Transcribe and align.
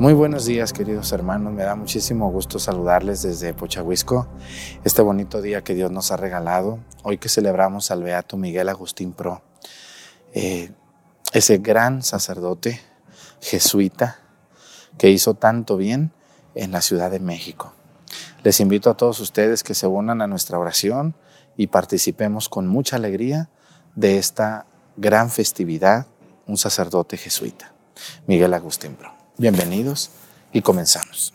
Muy 0.00 0.12
buenos 0.12 0.44
días, 0.44 0.72
queridos 0.72 1.12
hermanos. 1.12 1.52
Me 1.52 1.62
da 1.62 1.76
muchísimo 1.76 2.28
gusto 2.28 2.58
saludarles 2.58 3.22
desde 3.22 3.54
Pochahuisco, 3.54 4.26
este 4.82 5.02
bonito 5.02 5.40
día 5.40 5.62
que 5.62 5.76
Dios 5.76 5.92
nos 5.92 6.10
ha 6.10 6.16
regalado. 6.16 6.80
Hoy 7.04 7.18
que 7.18 7.28
celebramos 7.28 7.92
al 7.92 8.02
Beato 8.02 8.36
Miguel 8.36 8.68
Agustín 8.68 9.12
Pro, 9.12 9.42
eh, 10.32 10.72
ese 11.32 11.58
gran 11.58 12.02
sacerdote 12.02 12.80
jesuita 13.40 14.18
que 14.98 15.10
hizo 15.10 15.34
tanto 15.34 15.76
bien 15.76 16.10
en 16.56 16.72
la 16.72 16.80
Ciudad 16.80 17.12
de 17.12 17.20
México. 17.20 17.72
Les 18.42 18.58
invito 18.58 18.90
a 18.90 18.96
todos 18.96 19.20
ustedes 19.20 19.62
que 19.62 19.74
se 19.74 19.86
unan 19.86 20.22
a 20.22 20.26
nuestra 20.26 20.58
oración 20.58 21.14
y 21.56 21.68
participemos 21.68 22.48
con 22.48 22.66
mucha 22.66 22.96
alegría 22.96 23.48
de 23.94 24.18
esta 24.18 24.66
gran 24.96 25.30
festividad, 25.30 26.08
un 26.48 26.56
sacerdote 26.56 27.16
jesuita, 27.16 27.72
Miguel 28.26 28.54
Agustín 28.54 28.96
Pro. 28.96 29.23
Bienvenidos 29.36 30.10
y 30.52 30.62
comenzamos. 30.62 31.34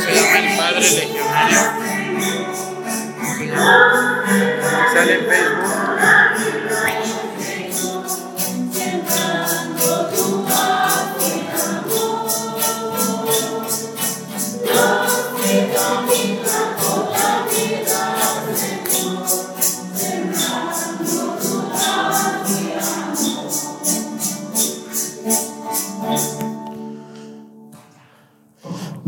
se 0.00 0.14
llama 0.14 0.38
el 0.38 0.56
padre 0.56 0.80
legionario. 0.80 1.58
Que 3.38 4.94
sale 4.94 5.14
en 5.14 5.26
Facebook. 5.26 5.79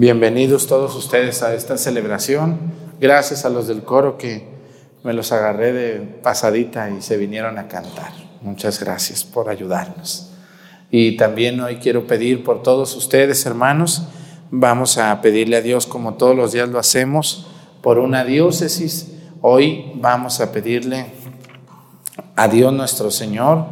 Bienvenidos 0.03 0.67
todos 0.67 0.97
ustedes 0.97 1.45
a 1.45 1.55
esta 1.55 1.79
celebración. 1.79 2.59
Gracias 3.01 3.45
a 3.45 3.51
los 3.51 3.69
del 3.69 3.85
coro 3.85 4.19
que 4.19 4.49
me 5.05 5.13
los 5.13 5.31
agarré 5.31 5.73
de 5.73 6.01
pasadita 6.01 6.91
y 6.91 7.01
se 7.01 7.17
vinieron 7.17 7.57
a 7.57 7.69
cantar. 7.69 8.11
Muchas 8.41 8.81
gracias 8.81 9.23
por 9.23 9.49
ayudarnos. 9.49 10.33
Y 10.91 11.17
también 11.17 11.61
hoy 11.61 11.77
quiero 11.77 12.09
pedir 12.09 12.43
por 12.43 12.65
todos 12.65 12.97
ustedes, 12.97 13.47
hermanos, 13.47 14.09
vamos 14.51 14.99
a 14.99 15.21
pedirle 15.21 15.59
a 15.59 15.61
Dios 15.61 15.87
como 15.87 16.15
todos 16.15 16.35
los 16.35 16.51
días 16.51 16.69
lo 16.69 16.81
hacemos, 16.81 17.47
por 17.81 18.01
una 18.01 18.25
diócesis. 18.25 19.13
Hoy 19.41 19.93
vamos 19.95 20.41
a 20.41 20.51
pedirle 20.51 21.13
a 22.35 22.49
Dios 22.49 22.73
nuestro 22.73 23.13
Señor 23.13 23.67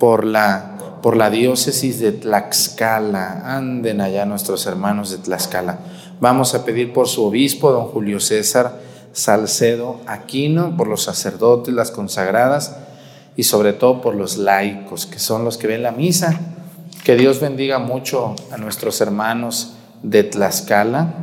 por 0.00 0.24
la 0.24 0.77
por 1.02 1.16
la 1.16 1.30
diócesis 1.30 2.00
de 2.00 2.12
Tlaxcala. 2.12 3.56
Anden 3.56 4.00
allá 4.00 4.24
nuestros 4.24 4.66
hermanos 4.66 5.10
de 5.10 5.18
Tlaxcala. 5.18 5.78
Vamos 6.20 6.54
a 6.54 6.64
pedir 6.64 6.92
por 6.92 7.08
su 7.08 7.24
obispo, 7.24 7.70
don 7.70 7.86
Julio 7.86 8.20
César 8.20 8.80
Salcedo 9.12 10.00
Aquino, 10.06 10.76
por 10.76 10.86
los 10.86 11.02
sacerdotes, 11.02 11.74
las 11.74 11.90
consagradas 11.90 12.76
y 13.36 13.44
sobre 13.44 13.72
todo 13.72 14.00
por 14.00 14.14
los 14.14 14.36
laicos, 14.36 15.06
que 15.06 15.18
son 15.18 15.44
los 15.44 15.58
que 15.58 15.66
ven 15.66 15.82
la 15.82 15.92
misa. 15.92 16.38
Que 17.04 17.16
Dios 17.16 17.40
bendiga 17.40 17.78
mucho 17.78 18.34
a 18.52 18.58
nuestros 18.58 19.00
hermanos 19.00 19.74
de 20.02 20.24
Tlaxcala. 20.24 21.14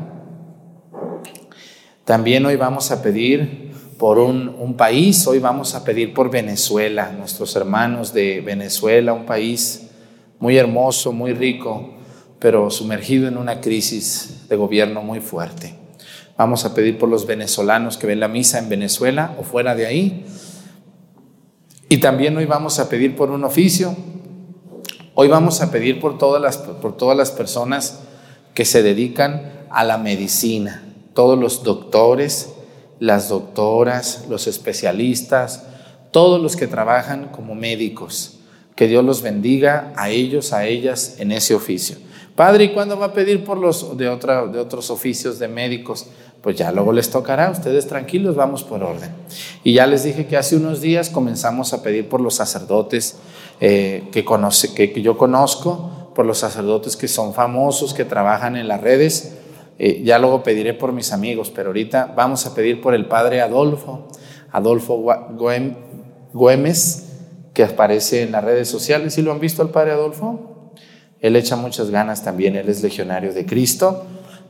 También 2.06 2.46
hoy 2.46 2.56
vamos 2.56 2.92
a 2.92 3.02
pedir 3.02 3.65
por 3.98 4.20
un, 4.20 4.76
país. 4.78 5.26
Hoy 5.28 5.40
vamos 5.40 5.74
a 5.76 5.84
pedir 5.84 6.14
por 6.14 6.30
Venezuela, 6.30 7.12
nuestros 7.12 7.56
hermanos 7.56 8.14
de 8.14 8.42
Venezuela, 8.42 9.14
un 9.14 9.26
país 9.26 9.90
muy 10.40 10.58
hermoso, 10.58 11.14
muy 11.14 11.34
rico, 11.34 11.94
pero 12.40 12.70
sumergido 12.70 13.28
en 13.28 13.38
una 13.38 13.62
crisis 13.62 14.48
de 14.50 14.56
gobierno 14.56 15.02
muy 15.02 15.22
fuerte. 15.22 15.76
Vamos 16.38 16.66
a 16.66 16.74
pedir 16.74 16.98
por 16.98 17.08
los 17.08 17.26
venezolanos 17.26 17.98
que 17.98 18.08
ven 18.08 18.20
la 18.20 18.28
misa 18.28 18.60
en 18.60 18.68
Venezuela 18.68 19.36
o 19.40 19.44
fuera 19.44 19.76
de 19.76 19.86
ahí. 19.86 20.26
Y 21.88 21.98
también 21.98 22.36
hoy 22.36 22.46
vamos 22.46 22.80
a 22.80 22.90
pedir 22.90 23.16
por 23.16 23.32
un 23.32 23.46
oficio. 23.46 23.96
Hoy 25.14 25.30
vamos 25.30 25.62
a 25.62 25.72
pedir 25.72 26.02
por 26.02 26.18
todas 26.18 26.42
las, 26.42 26.58
por 26.58 26.98
todas 26.98 27.16
las 27.16 27.32
personas 27.32 28.02
que 28.54 28.66
se 28.66 28.84
dedican 28.84 29.68
a 29.70 29.86
la 29.86 29.98
medicina, 29.98 30.84
todos 31.14 31.40
los 31.40 31.64
doctores, 31.64 32.55
las 33.00 33.30
doctoras, 33.30 34.26
los 34.30 34.48
especialistas, 34.48 35.64
todos 36.12 36.42
los 36.42 36.56
que 36.56 36.68
trabajan 36.68 37.30
como 37.30 37.56
médicos. 37.56 38.40
Que 38.76 38.88
Dios 38.88 39.06
los 39.06 39.22
bendiga 39.22 39.94
a 39.96 40.10
ellos, 40.10 40.54
a 40.54 40.66
ellas 40.66 41.16
en 41.20 41.32
ese 41.32 41.56
oficio. 41.56 41.98
Padre, 42.36 42.66
¿y 42.66 42.74
cuándo 42.74 43.00
va 43.00 43.08
a 43.08 43.14
pedir 43.14 43.46
por 43.46 43.58
los 43.58 43.98
de, 43.98 44.10
otra, 44.10 44.46
de 44.48 44.60
otros 44.60 44.90
oficios 44.90 45.40
de 45.40 45.48
médicos? 45.48 46.08
Pues 46.42 46.58
ya 46.58 46.72
luego 46.72 46.92
les 46.92 47.10
tocará, 47.10 47.50
ustedes 47.50 47.88
tranquilos, 47.88 48.36
vamos 48.36 48.64
por 48.64 48.84
orden. 48.84 49.10
Y 49.64 49.74
ya 49.74 49.88
les 49.88 50.04
dije 50.04 50.28
que 50.28 50.38
hace 50.38 50.58
unos 50.58 50.82
días 50.82 51.10
comenzamos 51.10 51.74
a 51.74 51.82
pedir 51.82 52.10
por 52.10 52.20
los 52.20 52.36
sacerdotes 52.36 53.16
eh, 53.62 54.04
que, 54.12 54.26
conoce, 54.26 54.74
que 54.74 55.02
yo 55.02 55.18
conozco, 55.18 56.12
por 56.14 56.26
los 56.26 56.38
sacerdotes 56.38 56.98
que 56.98 57.08
son 57.08 57.34
famosos, 57.34 57.94
que 57.94 58.06
trabajan 58.06 58.58
en 58.58 58.68
las 58.68 58.82
redes 58.82 59.38
eh, 59.78 60.02
ya 60.04 60.20
luego 60.20 60.44
pediré 60.44 60.74
por 60.74 60.94
mis 60.94 61.12
amigos, 61.12 61.52
pero 61.54 61.68
ahorita 61.70 62.14
vamos 62.16 62.46
a 62.46 62.56
pedir 62.56 62.82
por 62.82 62.94
el 62.94 63.08
padre 63.08 63.42
Adolfo, 63.42 64.08
Adolfo 64.52 65.04
Güemes, 66.34 67.06
que 67.54 67.64
aparece 67.64 68.24
en 68.24 68.32
las 68.32 68.44
redes 68.44 68.70
sociales. 68.70 69.18
¿Y 69.18 69.22
lo 69.22 69.32
han 69.32 69.40
visto 69.40 69.62
al 69.62 69.70
Padre 69.70 69.92
Adolfo? 69.92 70.72
Él 71.20 71.36
echa 71.36 71.56
muchas 71.56 71.90
ganas 71.90 72.24
también, 72.24 72.56
él 72.56 72.70
es 72.70 72.84
legionario 72.84 73.34
de 73.34 73.46
Cristo. 73.46 74.04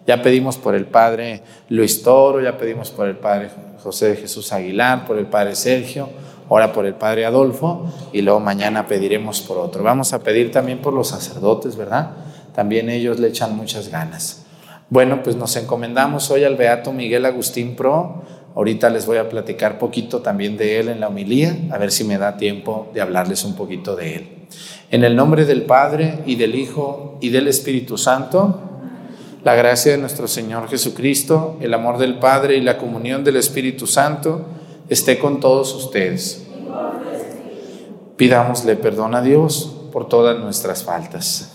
Ya 0.07 0.21
pedimos 0.21 0.57
por 0.57 0.75
el 0.75 0.85
Padre 0.85 1.41
Luis 1.69 2.03
Toro, 2.03 2.41
ya 2.41 2.57
pedimos 2.57 2.91
por 2.91 3.07
el 3.07 3.17
Padre 3.17 3.49
José 3.81 4.09
de 4.09 4.15
Jesús 4.17 4.51
Aguilar, 4.51 5.05
por 5.05 5.17
el 5.17 5.27
Padre 5.27 5.55
Sergio, 5.55 6.09
ahora 6.49 6.73
por 6.73 6.85
el 6.85 6.95
Padre 6.95 7.25
Adolfo 7.25 7.85
y 8.11 8.21
luego 8.21 8.39
mañana 8.39 8.87
pediremos 8.87 9.41
por 9.41 9.57
otro. 9.57 9.83
Vamos 9.83 10.13
a 10.13 10.21
pedir 10.21 10.51
también 10.51 10.79
por 10.79 10.93
los 10.93 11.07
sacerdotes, 11.07 11.75
¿verdad? 11.75 12.11
También 12.53 12.89
ellos 12.89 13.19
le 13.19 13.29
echan 13.29 13.55
muchas 13.55 13.89
ganas. 13.89 14.44
Bueno, 14.89 15.23
pues 15.23 15.35
nos 15.35 15.55
encomendamos 15.55 16.29
hoy 16.29 16.43
al 16.43 16.57
Beato 16.57 16.93
Miguel 16.93 17.25
Agustín 17.25 17.75
Pro. 17.75 18.21
Ahorita 18.55 18.91
les 18.91 19.07
voy 19.07 19.17
a 19.17 19.27
platicar 19.27 19.79
poquito 19.79 20.21
también 20.21 20.57
de 20.57 20.79
él 20.79 20.89
en 20.89 20.99
la 20.99 21.07
homilía, 21.07 21.57
a 21.71 21.79
ver 21.79 21.91
si 21.91 22.03
me 22.03 22.19
da 22.19 22.37
tiempo 22.37 22.89
de 22.93 23.01
hablarles 23.01 23.43
un 23.45 23.55
poquito 23.55 23.95
de 23.95 24.15
él. 24.15 24.29
En 24.91 25.03
el 25.03 25.15
nombre 25.15 25.45
del 25.45 25.63
Padre 25.63 26.19
y 26.27 26.35
del 26.35 26.53
Hijo 26.53 27.17
y 27.19 27.29
del 27.29 27.47
Espíritu 27.47 27.97
Santo, 27.97 28.59
la 29.43 29.55
gracia 29.55 29.91
de 29.91 29.97
nuestro 29.97 30.27
Señor 30.27 30.69
Jesucristo, 30.69 31.57
el 31.61 31.73
amor 31.73 31.97
del 31.97 32.19
Padre 32.19 32.55
y 32.55 32.61
la 32.61 32.77
comunión 32.77 33.23
del 33.23 33.37
Espíritu 33.37 33.87
Santo 33.87 34.45
esté 34.87 35.17
con 35.17 35.39
todos 35.39 35.73
ustedes. 35.73 36.45
Pidámosle 38.17 38.75
perdón 38.75 39.15
a 39.15 39.23
Dios 39.23 39.75
por 39.91 40.07
todas 40.07 40.39
nuestras 40.39 40.83
faltas. 40.83 41.54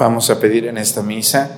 Vamos 0.00 0.30
a 0.30 0.40
pedir 0.40 0.66
en 0.66 0.78
esta 0.78 1.02
misa 1.02 1.50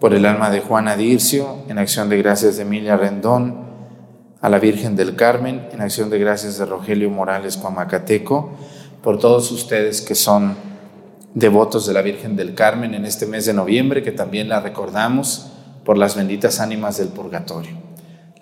por 0.00 0.12
el 0.12 0.26
alma 0.26 0.50
de 0.50 0.60
Juana 0.60 0.98
Dircio, 0.98 1.64
en 1.66 1.78
acción 1.78 2.10
de 2.10 2.18
gracias 2.18 2.58
de 2.58 2.64
Emilia 2.64 2.98
Rendón, 2.98 3.70
a 4.42 4.50
la 4.50 4.58
Virgen 4.58 4.96
del 4.96 5.16
Carmen, 5.16 5.66
en 5.72 5.80
acción 5.80 6.10
de 6.10 6.18
gracias 6.18 6.58
de 6.58 6.66
Rogelio 6.66 7.08
Morales 7.08 7.56
Cuamacateco, 7.56 8.50
por 9.02 9.18
todos 9.18 9.50
ustedes 9.50 10.02
que 10.02 10.14
son 10.14 10.56
devotos 11.32 11.86
de 11.86 11.94
la 11.94 12.02
Virgen 12.02 12.36
del 12.36 12.54
Carmen 12.54 12.92
en 12.92 13.06
este 13.06 13.24
mes 13.24 13.46
de 13.46 13.54
noviembre, 13.54 14.02
que 14.02 14.12
también 14.12 14.50
la 14.50 14.60
recordamos 14.60 15.50
por 15.82 15.96
las 15.96 16.16
benditas 16.16 16.60
ánimas 16.60 16.98
del 16.98 17.08
purgatorio. 17.08 17.78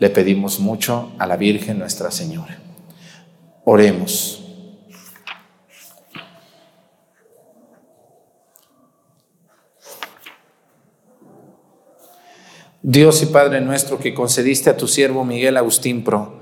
Le 0.00 0.10
pedimos 0.10 0.58
mucho 0.58 1.12
a 1.16 1.28
la 1.28 1.36
Virgen 1.36 1.78
Nuestra 1.78 2.10
Señora. 2.10 2.58
Oremos. 3.64 4.47
Dios 12.82 13.22
y 13.22 13.26
Padre 13.26 13.60
nuestro, 13.60 13.98
que 13.98 14.14
concediste 14.14 14.70
a 14.70 14.76
tu 14.76 14.86
siervo 14.86 15.24
Miguel 15.24 15.56
Agustín 15.56 16.04
Pro, 16.04 16.34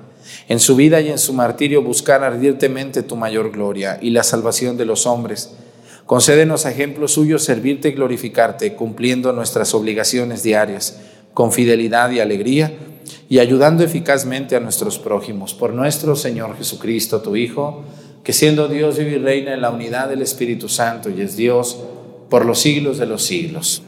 en 0.48 0.60
su 0.60 0.76
vida 0.76 1.00
y 1.00 1.08
en 1.08 1.18
su 1.18 1.32
martirio 1.32 1.82
buscar 1.82 2.22
ardientemente 2.22 3.02
tu 3.02 3.16
mayor 3.16 3.50
gloria 3.50 3.98
y 4.02 4.10
la 4.10 4.22
salvación 4.22 4.76
de 4.76 4.84
los 4.84 5.06
hombres, 5.06 5.54
concédenos 6.04 6.66
a 6.66 6.72
ejemplo 6.72 7.08
suyo 7.08 7.38
servirte 7.38 7.88
y 7.88 7.92
glorificarte, 7.92 8.74
cumpliendo 8.74 9.32
nuestras 9.32 9.72
obligaciones 9.72 10.42
diarias 10.42 11.00
con 11.32 11.52
fidelidad 11.52 12.10
y 12.10 12.20
alegría, 12.20 12.74
y 13.30 13.38
ayudando 13.38 13.82
eficazmente 13.82 14.56
a 14.56 14.60
nuestros 14.60 14.98
prójimos, 14.98 15.54
por 15.54 15.72
nuestro 15.72 16.16
Señor 16.16 16.58
Jesucristo, 16.58 17.22
tu 17.22 17.34
Hijo, 17.34 17.82
que 18.22 18.34
siendo 18.34 18.68
Dios 18.68 18.98
vive 18.98 19.12
y 19.12 19.18
reina 19.18 19.54
en 19.54 19.62
la 19.62 19.70
unidad 19.70 20.10
del 20.10 20.20
Espíritu 20.20 20.68
Santo 20.68 21.08
y 21.08 21.22
es 21.22 21.34
Dios 21.36 21.78
por 22.28 22.44
los 22.44 22.60
siglos 22.60 22.98
de 22.98 23.06
los 23.06 23.22
siglos. 23.22 23.82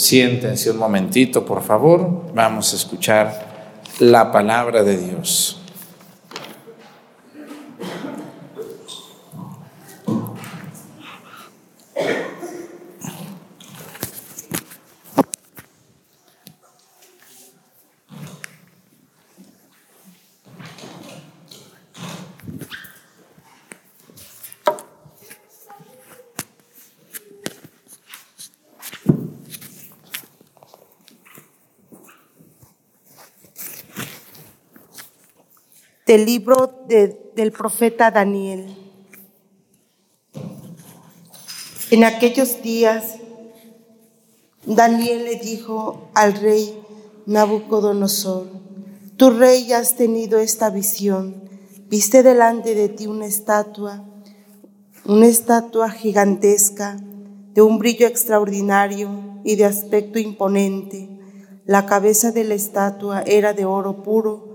Siéntense 0.00 0.70
un 0.70 0.78
momentito, 0.78 1.44
por 1.44 1.62
favor. 1.62 2.32
Vamos 2.34 2.72
a 2.72 2.76
escuchar 2.76 3.82
la 3.98 4.32
palabra 4.32 4.82
de 4.82 4.96
Dios. 4.96 5.59
Del 36.10 36.26
libro 36.26 36.86
del 36.88 37.52
profeta 37.52 38.10
Daniel. 38.10 38.66
En 41.92 42.02
aquellos 42.02 42.62
días, 42.62 43.14
Daniel 44.66 45.22
le 45.22 45.36
dijo 45.36 46.10
al 46.14 46.32
rey 46.34 46.76
Nabucodonosor, 47.26 48.48
tu 49.16 49.30
rey 49.30 49.72
has 49.72 49.94
tenido 49.94 50.40
esta 50.40 50.68
visión, 50.70 51.48
viste 51.86 52.24
delante 52.24 52.74
de 52.74 52.88
ti 52.88 53.06
una 53.06 53.26
estatua, 53.26 54.04
una 55.04 55.28
estatua 55.28 55.90
gigantesca, 55.90 56.96
de 57.54 57.62
un 57.62 57.78
brillo 57.78 58.08
extraordinario 58.08 59.10
y 59.44 59.54
de 59.54 59.64
aspecto 59.64 60.18
imponente. 60.18 61.08
La 61.66 61.86
cabeza 61.86 62.32
de 62.32 62.42
la 62.42 62.54
estatua 62.54 63.22
era 63.22 63.52
de 63.52 63.64
oro 63.64 64.02
puro 64.02 64.49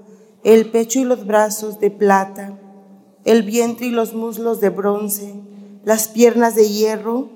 el 0.46 0.70
pecho 0.70 1.00
y 1.00 1.06
los 1.06 1.26
brazos 1.26 1.80
de 1.80 1.90
plata, 1.90 2.56
el 3.24 3.42
vientre 3.42 3.88
y 3.88 3.90
los 3.90 4.14
muslos 4.14 4.62
de 4.62 4.70
bronce, 4.70 5.34
las 5.84 6.08
piernas 6.08 6.54
de 6.54 6.70
hierro 6.70 7.30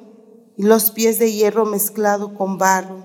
y 0.56 0.62
los 0.62 0.92
pies 0.92 1.18
de 1.18 1.34
hierro 1.34 1.66
mezclado 1.66 2.36
con 2.36 2.60
barro. 2.60 3.04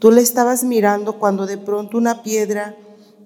Tú 0.00 0.10
le 0.10 0.20
estabas 0.20 0.64
mirando 0.64 1.20
cuando 1.20 1.46
de 1.46 1.58
pronto 1.58 1.96
una 1.96 2.24
piedra 2.24 2.76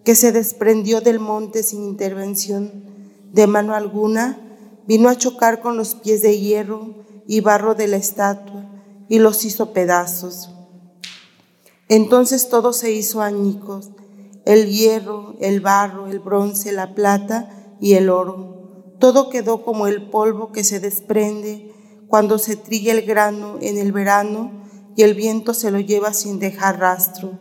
que 0.05 0.15
se 0.15 0.31
desprendió 0.31 1.01
del 1.01 1.21
monte 1.21 1.63
sin 1.63 1.83
intervención 1.85 2.85
de 3.33 3.47
mano 3.47 3.75
alguna 3.75 4.39
vino 4.87 5.09
a 5.09 5.17
chocar 5.17 5.63
con 5.63 5.79
los 5.79 5.95
pies 5.95 6.21
de 6.21 6.39
hierro 6.39 6.97
y 7.27 7.41
barro 7.41 7.75
de 7.75 7.89
la 7.89 7.97
estatua 7.97 8.67
y 9.09 9.21
los 9.21 9.43
hizo 9.47 9.73
pedazos. 9.73 10.51
Entonces 11.89 12.51
todo 12.51 12.75
se 12.75 12.93
hizo 12.93 13.23
añicos, 13.23 13.89
el 14.45 14.69
hierro, 14.69 15.37
el 15.41 15.61
barro, 15.61 16.07
el 16.07 16.19
bronce, 16.19 16.73
la 16.73 16.95
plata 16.95 17.77
y 17.81 17.95
el 17.95 18.11
oro. 18.11 18.97
Todo 18.99 19.31
quedó 19.31 19.63
como 19.63 19.87
el 19.87 20.11
polvo 20.11 20.53
que 20.53 20.65
se 20.65 20.81
desprende 20.81 21.73
cuando 22.09 22.39
se 22.39 22.57
trilla 22.57 22.93
el 22.93 23.03
grano 23.03 23.57
en 23.61 23.79
el 23.79 23.93
verano 23.93 24.63
y 24.97 25.03
el 25.03 25.15
viento 25.15 25.55
se 25.55 25.71
lo 25.71 25.81
lleva 25.81 26.13
sin 26.13 26.39
dejar 26.39 26.79
rastro. 26.79 27.39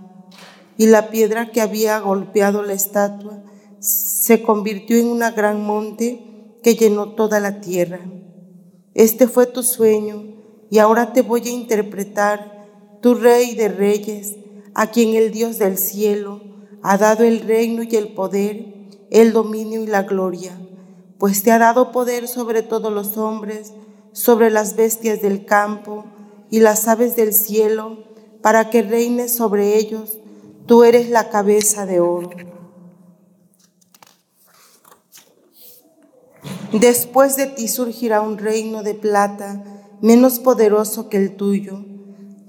Y 0.78 0.88
la 0.88 1.10
piedra 1.10 1.52
que 1.52 1.62
había 1.62 2.00
golpeado 2.00 2.64
la 2.64 2.74
estatua 2.74 3.44
se 3.80 4.42
convirtió 4.42 4.98
en 4.98 5.08
una 5.08 5.32
gran 5.32 5.62
monte 5.64 6.58
que 6.64 6.76
llenó 6.76 7.14
toda 7.14 7.40
la 7.40 7.60
tierra. 7.60 8.00
Este 8.94 9.28
fue 9.28 9.46
tu 9.46 9.62
sueño 9.62 10.24
y 10.72 10.80
ahora 10.80 11.14
te 11.14 11.22
voy 11.22 11.42
a 11.48 11.52
interpretar, 11.52 12.54
tu 13.02 13.16
rey 13.16 13.54
de 13.54 13.68
reyes, 13.68 14.38
a 14.74 14.88
quien 14.88 15.14
el 15.14 15.32
Dios 15.32 15.60
del 15.60 15.78
cielo 15.78 16.53
ha 16.84 16.98
dado 16.98 17.24
el 17.24 17.40
reino 17.40 17.82
y 17.84 17.96
el 17.96 18.10
poder, 18.10 18.66
el 19.10 19.32
dominio 19.32 19.82
y 19.82 19.88
la 19.88 20.04
gloria, 20.04 20.60
pues 21.18 21.42
te 21.42 21.52
ha 21.52 21.58
dado 21.58 21.94
poder 21.94 22.28
sobre 22.28 22.62
todos 22.62 22.92
los 22.92 23.18
hombres, 23.18 23.72
sobre 24.12 24.50
las 24.50 24.76
bestias 24.76 25.22
del 25.22 25.46
campo 25.46 26.04
y 26.52 26.60
las 26.60 26.88
aves 26.90 27.16
del 27.16 27.34
cielo, 27.34 28.04
para 28.42 28.70
que 28.70 28.82
reines 28.82 29.34
sobre 29.34 29.78
ellos. 29.78 30.20
Tú 30.66 30.84
eres 30.84 31.10
la 31.10 31.30
cabeza 31.30 31.86
de 31.86 32.02
oro. 32.02 32.30
Después 36.74 37.38
de 37.38 37.48
ti 37.48 37.70
surgirá 37.70 38.22
un 38.22 38.38
reino 38.38 38.84
de 38.84 38.94
plata 38.94 39.64
menos 40.02 40.40
poderoso 40.40 41.08
que 41.08 41.18
el 41.18 41.38
tuyo. 41.38 41.86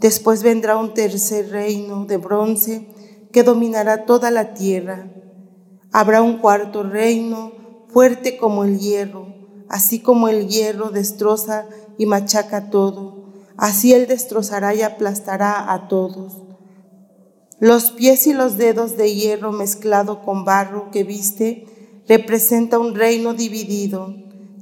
Después 0.00 0.42
vendrá 0.42 0.76
un 0.76 0.92
tercer 0.92 1.50
reino 1.50 2.04
de 2.06 2.16
bronce 2.16 2.93
que 3.34 3.42
dominará 3.42 4.06
toda 4.06 4.30
la 4.30 4.54
tierra. 4.54 5.10
Habrá 5.92 6.22
un 6.22 6.38
cuarto 6.38 6.82
reino 6.82 7.52
fuerte 7.88 8.38
como 8.38 8.64
el 8.64 8.78
hierro 8.78 9.34
Así 9.68 9.98
como 9.98 10.28
el 10.28 10.48
hierro 10.48 10.90
destroza 10.90 11.66
y 11.98 12.06
machaca 12.06 12.70
todo, 12.70 13.24
así 13.56 13.92
él 13.92 14.06
destrozará 14.06 14.74
y 14.74 14.82
aplastará 14.82 15.72
a 15.72 15.88
todos. 15.88 16.34
Los 17.60 17.90
pies 17.90 18.26
y 18.26 18.34
los 18.34 18.56
dedos 18.56 18.96
de 18.96 19.14
hierro 19.14 19.52
mezclado 19.52 20.22
con 20.22 20.44
barro 20.44 20.90
que 20.90 21.02
viste 21.02 21.66
representa 22.08 22.78
un 22.78 22.94
reino 22.94 23.32
dividido. 23.32 24.14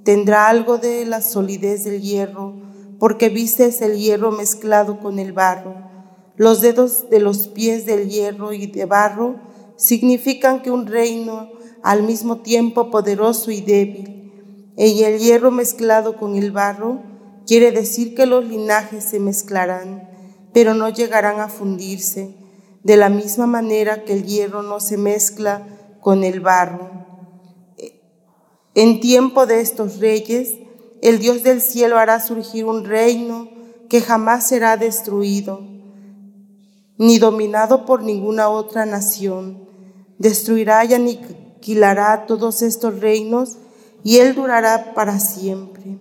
Tendrá 0.05 0.49
algo 0.49 0.79
de 0.79 1.05
la 1.05 1.21
solidez 1.21 1.85
del 1.85 2.01
hierro, 2.01 2.55
porque 2.99 3.29
vistes 3.29 3.83
el 3.83 3.99
hierro 3.99 4.31
mezclado 4.31 5.01
con 5.01 5.19
el 5.19 5.33
barro. 5.33 5.92
Los 6.37 6.61
dedos 6.61 7.11
de 7.11 7.21
los 7.21 7.49
pies 7.49 7.87
del 7.87 8.09
hierro 8.09 8.53
y 8.53 8.67
de 8.67 8.85
barro 8.87 9.37
significan 9.77 10.63
que 10.63 10.71
un 10.71 10.87
reino 10.87 11.51
al 11.83 12.03
mismo 12.03 12.39
tiempo 12.39 12.91
poderoso 12.91 13.51
y 13.51 13.61
débil 13.61 14.13
y 14.77 15.05
el 15.05 15.19
hierro 15.19 15.51
mezclado 15.51 16.17
con 16.17 16.37
el 16.37 16.51
barro 16.51 17.03
quiere 17.47 17.73
decir 17.73 18.15
que 18.15 18.27
los 18.27 18.45
linajes 18.45 19.05
se 19.05 19.21
mezclarán, 19.21 20.09
pero 20.53 20.75
no 20.75 20.89
llegarán 20.89 21.41
a 21.41 21.49
fundirse, 21.49 22.35
de 22.83 22.97
la 22.97 23.09
misma 23.09 23.47
manera 23.47 24.05
que 24.05 24.13
el 24.13 24.25
hierro 24.25 24.63
no 24.63 24.81
se 24.81 24.97
mezcla 24.97 25.67
con 26.01 26.25
el 26.25 26.41
barro. 26.41 26.91
En 28.75 29.01
tiempo 29.01 29.47
de 29.47 29.61
estos 29.61 29.99
reyes, 29.99 30.55
el 31.03 31.19
Dios 31.19 31.43
del 31.43 31.61
cielo 31.61 31.99
hará 31.99 32.21
surgir 32.21 32.65
un 32.65 32.85
reino 32.85 33.51
que 33.89 34.01
jamás 34.01 34.49
será 34.49 34.77
destruido, 34.77 35.61
ni 37.03 37.19
dominado 37.19 37.85
por 37.85 38.05
ninguna 38.05 38.49
otra 38.49 38.87
nación. 38.87 39.69
Destruirá 40.19 40.85
y 40.85 40.95
aniquilará 40.95 42.27
todos 42.27 42.63
estos 42.63 43.01
reinos 43.01 43.59
y 44.05 44.19
Él 44.19 44.37
durará 44.37 44.95
para 44.95 45.19
siempre. 45.19 45.99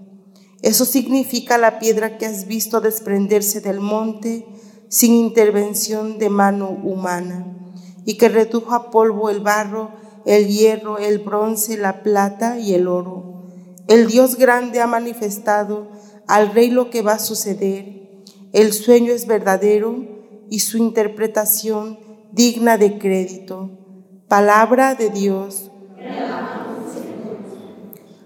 Eso 0.61 0.85
significa 0.85 1.57
la 1.57 1.79
piedra 1.79 2.19
que 2.19 2.27
has 2.27 2.45
visto 2.45 2.81
desprenderse 2.81 3.61
del 3.61 3.79
monte 3.79 4.45
sin 4.89 5.15
intervención 5.15 6.19
de 6.19 6.29
mano 6.29 6.69
humana 6.69 7.47
y 8.05 8.19
que 8.19 8.29
redujo 8.29 8.75
a 8.75 8.91
polvo 8.91 9.31
el 9.31 9.39
barro, 9.39 9.89
el 10.27 10.49
hierro, 10.49 10.99
el 10.99 11.17
bronce, 11.17 11.77
la 11.77 12.03
plata 12.03 12.59
y 12.59 12.75
el 12.75 12.87
oro. 12.87 13.47
El 13.87 14.05
Dios 14.05 14.35
grande 14.35 14.81
ha 14.81 14.87
manifestado 14.87 15.87
al 16.27 16.53
rey 16.53 16.69
lo 16.69 16.91
que 16.91 17.01
va 17.01 17.13
a 17.13 17.19
suceder. 17.19 18.23
El 18.53 18.71
sueño 18.71 19.13
es 19.13 19.25
verdadero 19.25 20.10
y 20.51 20.59
su 20.59 20.77
interpretación 20.77 21.97
digna 22.33 22.77
de 22.77 22.99
crédito. 22.99 23.71
Palabra 24.27 24.95
de 24.95 25.09
Dios. 25.09 25.71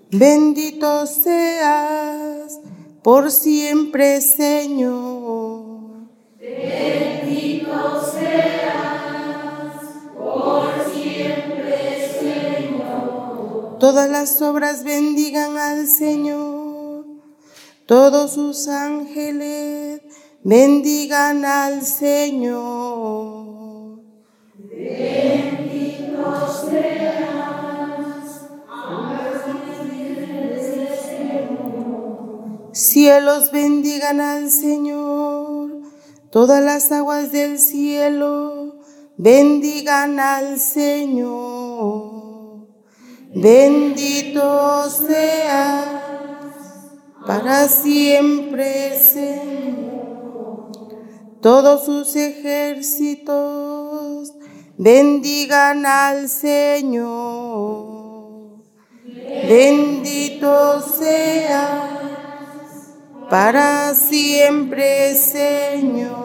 Bendito 0.09 1.05
seas 1.05 2.59
por 3.03 3.29
siempre, 3.29 4.21
Señor. 4.21 6.07
Bendito 6.39 8.03
seas 8.11 9.83
por 10.17 10.65
siempre, 10.91 12.09
Señor. 12.19 13.77
Todas 13.79 14.09
las 14.09 14.41
obras 14.41 14.83
bendigan 14.83 15.57
al 15.57 15.85
Señor. 15.85 17.05
Todos 17.85 18.31
sus 18.31 18.67
ángeles 18.67 20.01
bendigan 20.45 21.43
al 21.43 21.81
Señor. 21.81 23.25
Bendito 24.69 26.23
seas. 26.69 27.25
Cielos 32.71 33.51
bendigan 33.51 34.21
al 34.21 34.51
Señor, 34.51 35.81
todas 36.29 36.61
las 36.63 36.91
aguas 36.91 37.31
del 37.31 37.57
cielo 37.57 38.79
bendigan 39.17 40.19
al 40.19 40.59
Señor. 40.59 41.85
Bendito 43.33 44.89
seas 44.89 45.85
para 47.25 47.67
siempre, 47.67 48.99
Señor. 48.99 49.94
Todos 51.45 51.85
sus 51.85 52.15
ejércitos 52.15 53.33
bendigan 54.79 55.85
al 55.85 56.27
Señor. 56.27 57.83
Bendito 59.47 60.81
sea 60.81 61.87
para 63.29 63.93
siempre, 63.93 65.13
Señor. 65.13 66.24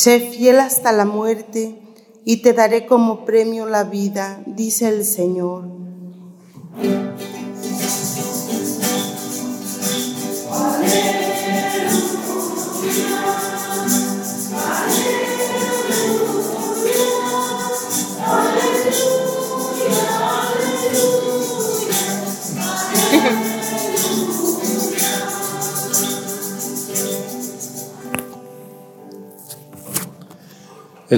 Sé 0.00 0.20
fiel 0.20 0.60
hasta 0.60 0.92
la 0.92 1.04
muerte 1.04 1.74
y 2.24 2.36
te 2.36 2.52
daré 2.52 2.86
como 2.86 3.24
premio 3.24 3.66
la 3.66 3.82
vida, 3.82 4.40
dice 4.46 4.86
el 4.86 5.04
Señor. 5.04 5.64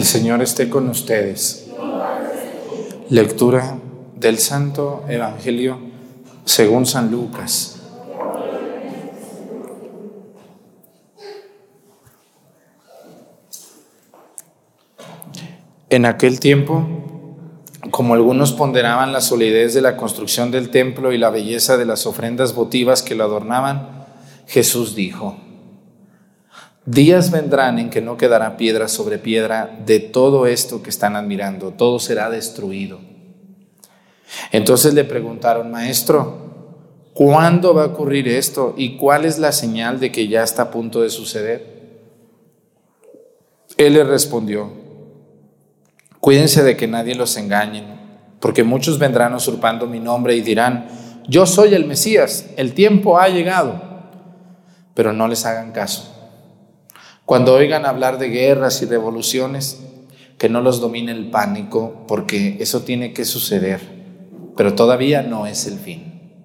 El 0.00 0.07
Señor 0.07 0.40
esté 0.40 0.71
con 0.71 0.88
ustedes. 0.88 1.66
Lectura 3.11 3.76
del 4.16 4.38
Santo 4.38 5.04
Evangelio 5.11 5.78
según 6.47 6.87
San 6.87 7.11
Lucas. 7.11 7.78
En 15.90 16.07
aquel 16.07 16.40
tiempo, 16.40 16.88
como 17.90 18.14
algunos 18.14 18.52
ponderaban 18.52 19.12
la 19.12 19.21
solidez 19.21 19.75
de 19.75 19.83
la 19.83 19.99
construcción 19.99 20.50
del 20.50 20.71
templo 20.71 21.12
y 21.12 21.19
la 21.19 21.28
belleza 21.28 21.76
de 21.76 21.85
las 21.85 22.07
ofrendas 22.07 22.54
votivas 22.54 23.02
que 23.02 23.14
lo 23.14 23.25
adornaban, 23.25 24.07
Jesús 24.47 24.95
dijo, 24.95 25.37
Días 26.91 27.31
vendrán 27.31 27.79
en 27.79 27.89
que 27.89 28.01
no 28.01 28.17
quedará 28.17 28.57
piedra 28.57 28.89
sobre 28.89 29.19
piedra 29.19 29.79
de 29.87 30.01
todo 30.01 30.49
esto 30.49 30.83
que 30.83 30.91
están 30.91 31.15
admirando, 31.15 31.71
todo 31.71 32.01
será 32.01 32.29
destruido. 32.31 32.99
Entonces 34.51 34.93
le 34.95 35.05
preguntaron, 35.05 35.71
Maestro, 35.71 37.13
¿cuándo 37.15 37.75
va 37.75 37.85
a 37.85 37.87
ocurrir 37.87 38.27
esto 38.27 38.75
y 38.77 38.97
cuál 38.97 39.25
es 39.25 39.39
la 39.39 39.53
señal 39.53 40.01
de 40.01 40.11
que 40.11 40.27
ya 40.27 40.43
está 40.43 40.63
a 40.63 40.71
punto 40.73 41.03
de 41.03 41.11
suceder? 41.11 42.01
Él 43.77 43.95
le 43.95 44.03
respondió, 44.03 44.73
Cuídense 46.19 46.65
de 46.65 46.77
que 46.77 46.89
nadie 46.89 47.15
los 47.15 47.37
engañe, 47.37 47.85
porque 48.41 48.65
muchos 48.65 48.99
vendrán 48.99 49.33
usurpando 49.33 49.87
mi 49.87 50.01
nombre 50.01 50.35
y 50.35 50.41
dirán, 50.41 50.89
yo 51.29 51.47
soy 51.47 51.75
el 51.75 51.87
Mesías, 51.87 52.47
el 52.57 52.75
tiempo 52.75 53.21
ha 53.21 53.29
llegado, 53.29 53.81
pero 54.95 55.13
no 55.13 55.29
les 55.29 55.47
hagan 55.47 55.71
caso. 55.71 56.20
Cuando 57.31 57.55
oigan 57.55 57.87
hablar 57.87 58.19
de 58.19 58.29
guerras 58.29 58.83
y 58.83 58.87
revoluciones, 58.87 59.79
que 60.37 60.49
no 60.49 60.63
los 60.63 60.81
domine 60.81 61.13
el 61.13 61.31
pánico, 61.31 62.05
porque 62.09 62.57
eso 62.59 62.83
tiene 62.83 63.13
que 63.13 63.25
suceder, 63.25 63.81
pero 64.57 64.75
todavía 64.75 65.23
no 65.23 65.47
es 65.47 65.69
el 65.69 65.79
fin. 65.79 66.43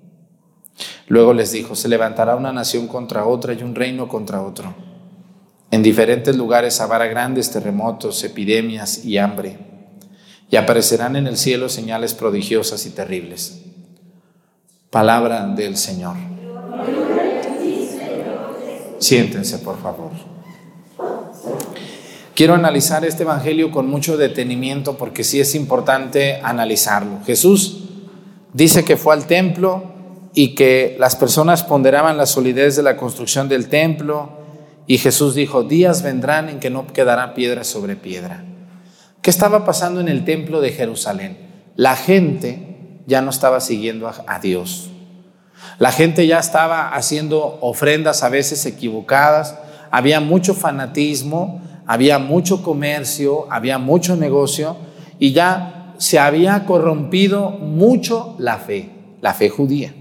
Luego 1.07 1.33
les 1.33 1.51
dijo, 1.51 1.75
se 1.75 1.89
levantará 1.89 2.35
una 2.35 2.53
nación 2.53 2.85
contra 2.85 3.25
otra 3.25 3.53
y 3.53 3.63
un 3.63 3.73
reino 3.73 4.07
contra 4.07 4.43
otro. 4.43 4.75
En 5.71 5.81
diferentes 5.81 6.35
lugares 6.35 6.79
habrá 6.79 7.07
grandes 7.07 7.49
terremotos, 7.49 8.23
epidemias 8.23 9.03
y 9.03 9.17
hambre, 9.17 9.57
y 10.51 10.55
aparecerán 10.55 11.15
en 11.15 11.25
el 11.25 11.37
cielo 11.37 11.67
señales 11.67 12.13
prodigiosas 12.13 12.85
y 12.85 12.91
terribles. 12.91 13.63
Palabra 14.91 15.47
del 15.47 15.77
Señor. 15.77 16.15
Siéntense, 18.99 19.57
por 19.57 19.81
favor. 19.81 20.34
Quiero 22.35 22.53
analizar 22.53 23.05
este 23.05 23.23
Evangelio 23.23 23.71
con 23.71 23.87
mucho 23.89 24.17
detenimiento 24.17 24.97
porque 24.97 25.23
sí 25.23 25.39
es 25.39 25.55
importante 25.55 26.41
analizarlo. 26.43 27.19
Jesús 27.25 27.85
dice 28.51 28.83
que 28.83 28.97
fue 28.97 29.13
al 29.13 29.25
templo 29.25 29.95
y 30.33 30.53
que 30.53 30.97
las 30.99 31.15
personas 31.15 31.63
ponderaban 31.63 32.17
la 32.17 32.25
solidez 32.25 32.75
de 32.75 32.83
la 32.83 32.97
construcción 32.97 33.47
del 33.47 33.69
templo, 33.69 34.43
y 34.85 34.97
Jesús 34.97 35.33
dijo, 35.33 35.63
días 35.63 36.03
vendrán 36.03 36.49
en 36.49 36.59
que 36.59 36.69
no 36.69 36.85
quedará 36.87 37.33
piedra 37.33 37.63
sobre 37.63 37.95
piedra. 37.95 38.43
¿Qué 39.21 39.29
estaba 39.29 39.65
pasando 39.65 40.01
en 40.01 40.09
el 40.09 40.25
templo 40.25 40.61
de 40.61 40.71
Jerusalén? 40.71 41.37
La 41.75 41.95
gente 41.95 43.01
ya 43.07 43.21
no 43.21 43.29
estaba 43.29 43.61
siguiendo 43.61 44.07
a, 44.07 44.39
Dios. 44.39 44.89
La 45.79 45.91
gente 45.91 46.27
ya 46.27 46.37
estaba 46.37 46.89
haciendo 46.89 47.57
ofrendas 47.61 48.21
a 48.23 48.29
veces 48.29 48.65
equivocadas. 48.65 49.55
Había 49.89 50.19
mucho 50.19 50.53
fanatismo, 50.53 51.61
había 51.87 52.19
mucho 52.19 52.63
comercio, 52.63 53.47
había 53.49 53.77
mucho 53.77 54.15
negocio 54.15 54.77
y 55.19 55.33
ya 55.33 55.93
se 55.97 56.19
había 56.19 56.65
corrompido 56.65 57.49
mucho 57.51 58.35
la 58.37 58.57
fe, 58.57 58.89
la 59.21 59.33
fe 59.33 59.49
judía. 59.49 59.93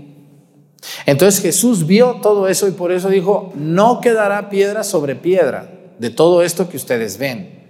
Entonces 1.06 1.40
Jesús 1.40 1.86
vio 1.86 2.16
todo 2.22 2.48
eso 2.48 2.68
y 2.68 2.72
por 2.72 2.92
eso 2.92 3.08
dijo, 3.08 3.52
no 3.54 4.00
quedará 4.00 4.50
piedra 4.50 4.84
sobre 4.84 5.14
piedra 5.14 5.70
de 5.98 6.10
todo 6.10 6.42
esto 6.42 6.68
que 6.68 6.76
ustedes 6.76 7.18
ven. 7.18 7.62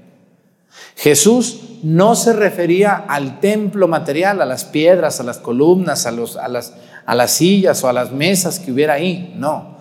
Jesús 0.96 1.60
no 1.82 2.14
se 2.14 2.32
refería 2.32 2.94
al 2.94 3.40
templo 3.40 3.88
material, 3.88 4.40
a 4.40 4.46
las 4.46 4.64
piedras, 4.64 5.20
a 5.20 5.24
las 5.24 5.38
columnas, 5.38 6.06
a, 6.06 6.12
los, 6.12 6.36
a, 6.36 6.48
las, 6.48 6.74
a 7.04 7.14
las 7.14 7.32
sillas 7.32 7.82
o 7.84 7.88
a 7.88 7.92
las 7.92 8.12
mesas 8.12 8.58
que 8.58 8.72
hubiera 8.72 8.94
ahí, 8.94 9.34
no. 9.36 9.73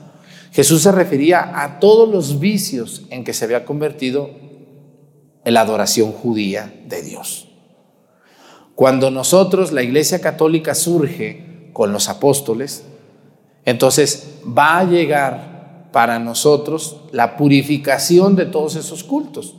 Jesús 0.53 0.83
se 0.83 0.91
refería 0.91 1.63
a 1.63 1.79
todos 1.79 2.07
los 2.07 2.39
vicios 2.39 3.03
en 3.09 3.23
que 3.23 3.33
se 3.33 3.45
había 3.45 3.65
convertido 3.65 4.29
en 5.43 5.53
la 5.55 5.61
adoración 5.61 6.11
judía 6.11 6.71
de 6.87 7.01
Dios. 7.01 7.47
Cuando 8.75 9.09
nosotros, 9.09 9.71
la 9.71 9.81
Iglesia 9.81 10.21
Católica 10.21 10.75
surge 10.75 11.69
con 11.73 11.91
los 11.91 12.07
apóstoles, 12.07 12.83
entonces 13.65 14.27
va 14.45 14.77
a 14.77 14.83
llegar 14.83 15.89
para 15.91 16.19
nosotros 16.19 16.97
la 17.11 17.35
purificación 17.35 18.35
de 18.35 18.45
todos 18.45 18.75
esos 18.75 19.03
cultos. 19.03 19.55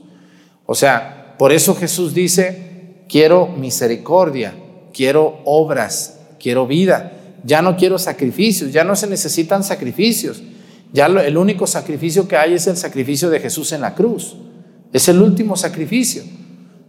O 0.65 0.77
sea, 0.77 1.35
por 1.39 1.53
eso 1.53 1.75
Jesús 1.75 2.15
dice, 2.15 3.05
quiero 3.09 3.49
misericordia, 3.49 4.55
quiero 4.93 5.41
obras, 5.45 6.21
quiero 6.39 6.69
vida, 6.69 7.13
ya 7.43 7.63
no 7.63 7.77
quiero 7.77 7.99
sacrificios, 7.99 8.73
ya 8.73 8.85
no 8.85 8.95
se 8.95 9.09
necesitan 9.09 9.65
sacrificios. 9.65 10.41
Ya 10.95 11.07
el 11.07 11.37
único 11.37 11.67
sacrificio 11.67 12.29
que 12.29 12.37
hay 12.37 12.55
es 12.55 12.69
el 12.69 12.77
sacrificio 12.77 13.29
de 13.29 13.41
Jesús 13.41 13.73
en 13.73 13.81
la 13.81 13.97
cruz. 13.97 14.37
Es 14.93 15.09
el 15.09 15.21
último 15.21 15.57
sacrificio. 15.57 16.23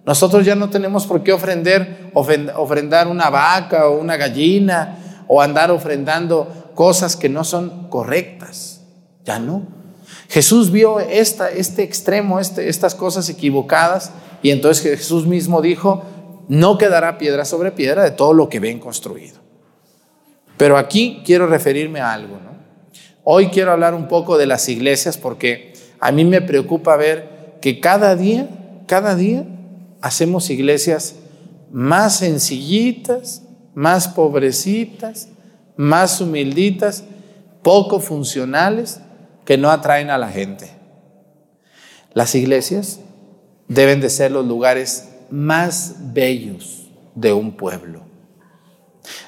Nosotros 0.05 0.45
ya 0.45 0.53
no 0.53 0.69
tenemos 0.69 1.07
por 1.07 1.23
qué 1.23 1.33
ofrender, 1.33 2.11
ofrendar 2.13 3.07
una 3.07 3.31
vaca 3.31 3.89
o 3.89 3.99
una 3.99 4.15
gallina 4.15 5.25
o 5.27 5.41
andar 5.41 5.71
ofrendando 5.71 6.71
cosas 6.75 7.15
que 7.15 7.29
no 7.29 7.43
son 7.43 7.89
correctas. 7.89 8.83
Ya 9.25 9.39
no. 9.39 9.63
Jesús 10.29 10.69
vio 10.69 10.99
este 10.99 11.81
extremo, 11.81 12.39
este, 12.39 12.69
estas 12.69 12.93
cosas 12.93 13.27
equivocadas, 13.29 14.11
y 14.43 14.51
entonces 14.51 14.83
Jesús 14.83 15.25
mismo 15.25 15.63
dijo, 15.63 16.03
no 16.47 16.77
quedará 16.77 17.17
piedra 17.17 17.43
sobre 17.43 17.71
piedra 17.71 18.03
de 18.03 18.11
todo 18.11 18.33
lo 18.33 18.49
que 18.49 18.59
ven 18.59 18.79
construido. 18.79 19.39
Pero 20.57 20.77
aquí 20.77 21.23
quiero 21.25 21.47
referirme 21.47 22.01
a 22.01 22.13
algo. 22.13 22.44
Hoy 23.27 23.47
quiero 23.47 23.71
hablar 23.71 23.95
un 23.95 24.07
poco 24.07 24.37
de 24.37 24.45
las 24.45 24.69
iglesias 24.69 25.17
porque 25.17 25.73
a 25.99 26.11
mí 26.11 26.23
me 26.23 26.41
preocupa 26.41 26.95
ver 26.95 27.57
que 27.59 27.79
cada 27.79 28.15
día, 28.15 28.47
cada 28.85 29.15
día 29.15 29.47
hacemos 29.99 30.51
iglesias 30.51 31.15
más 31.71 32.17
sencillitas, 32.17 33.41
más 33.73 34.07
pobrecitas, 34.09 35.29
más 35.75 36.21
humilditas, 36.21 37.03
poco 37.63 37.99
funcionales, 37.99 39.01
que 39.43 39.57
no 39.57 39.71
atraen 39.71 40.11
a 40.11 40.19
la 40.19 40.29
gente. 40.29 40.69
Las 42.13 42.35
iglesias 42.35 42.99
deben 43.67 44.01
de 44.01 44.11
ser 44.11 44.31
los 44.31 44.45
lugares 44.45 45.09
más 45.31 45.95
bellos 46.13 46.91
de 47.15 47.33
un 47.33 47.57
pueblo. 47.57 48.03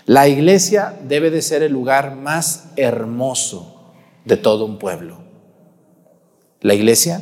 La 0.05 0.27
iglesia 0.27 0.93
debe 1.07 1.31
de 1.31 1.41
ser 1.41 1.63
el 1.63 1.73
lugar 1.73 2.15
más 2.15 2.65
hermoso 2.75 3.73
de 4.27 4.37
todo 4.37 4.65
un 4.65 4.77
pueblo. 4.77 5.19
La 6.61 6.73
iglesia 6.73 7.21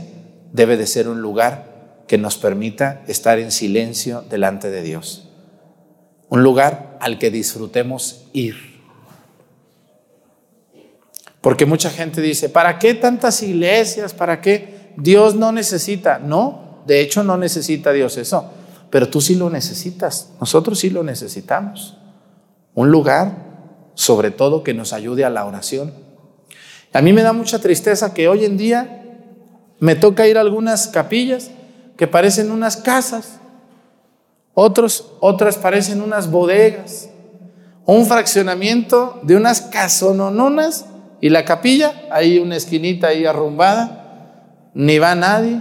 debe 0.51 0.77
de 0.77 0.87
ser 0.87 1.07
un 1.07 1.21
lugar 1.21 2.03
que 2.07 2.17
nos 2.17 2.37
permita 2.37 3.03
estar 3.07 3.39
en 3.39 3.51
silencio 3.51 4.23
delante 4.29 4.69
de 4.69 4.81
Dios. 4.81 5.29
Un 6.29 6.43
lugar 6.43 6.97
al 6.99 7.19
que 7.19 7.31
disfrutemos 7.31 8.25
ir 8.33 8.75
porque 11.45 11.67
mucha 11.67 11.91
gente 11.91 12.21
dice, 12.21 12.49
¿para 12.49 12.79
qué 12.79 12.95
tantas 12.95 13.43
iglesias? 13.43 14.15
¿Para 14.15 14.41
qué? 14.41 14.93
Dios 14.97 15.35
no 15.35 15.51
necesita. 15.51 16.17
No, 16.17 16.81
de 16.87 17.01
hecho 17.01 17.23
no 17.23 17.37
necesita 17.37 17.91
Dios 17.91 18.17
eso. 18.17 18.49
Pero 18.89 19.09
tú 19.09 19.21
sí 19.21 19.35
lo 19.35 19.51
necesitas. 19.51 20.31
Nosotros 20.39 20.79
sí 20.79 20.89
lo 20.89 21.03
necesitamos. 21.03 21.99
Un 22.73 22.89
lugar, 22.89 23.45
sobre 23.93 24.31
todo, 24.31 24.63
que 24.63 24.73
nos 24.73 24.91
ayude 24.91 25.23
a 25.23 25.29
la 25.29 25.45
oración. 25.45 25.93
A 26.95 27.01
mí 27.01 27.11
me 27.11 27.23
da 27.23 27.33
mucha 27.33 27.59
tristeza 27.59 28.13
que 28.13 28.29
hoy 28.29 28.45
en 28.45 28.55
día 28.55 29.03
me 29.79 29.95
toca 29.95 30.29
ir 30.29 30.37
a 30.37 30.41
algunas 30.41 30.87
capillas 30.87 31.51
que 31.97 32.07
parecen 32.07 32.51
unas 32.51 32.77
casas. 32.77 33.37
Otros, 34.53 35.11
otras 35.19 35.57
parecen 35.57 36.01
unas 36.01 36.31
bodegas. 36.31 37.09
Un 37.85 38.05
fraccionamiento 38.05 39.19
de 39.23 39.35
unas 39.35 39.59
casonononas 39.59 40.85
y 41.19 41.27
la 41.27 41.43
capilla, 41.43 41.93
hay 42.11 42.39
una 42.39 42.55
esquinita 42.55 43.07
ahí 43.07 43.25
arrumbada, 43.25 44.69
ni 44.73 44.97
va 44.97 45.15
nadie, 45.15 45.59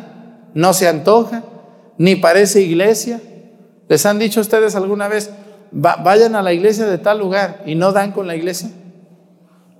no 0.55 0.73
se 0.73 0.87
antoja, 0.87 1.43
ni 1.99 2.15
parece 2.15 2.61
iglesia. 2.61 3.21
¿Les 3.89 4.07
han 4.07 4.21
dicho 4.21 4.41
ustedes 4.41 4.77
alguna 4.77 5.09
vez, 5.09 5.31
vayan 5.73 6.37
a 6.37 6.43
la 6.43 6.53
iglesia 6.53 6.87
de 6.87 6.99
tal 6.99 7.19
lugar 7.19 7.65
y 7.67 7.75
no 7.75 7.91
dan 7.91 8.13
con 8.13 8.29
la 8.29 8.37
iglesia? 8.37 8.71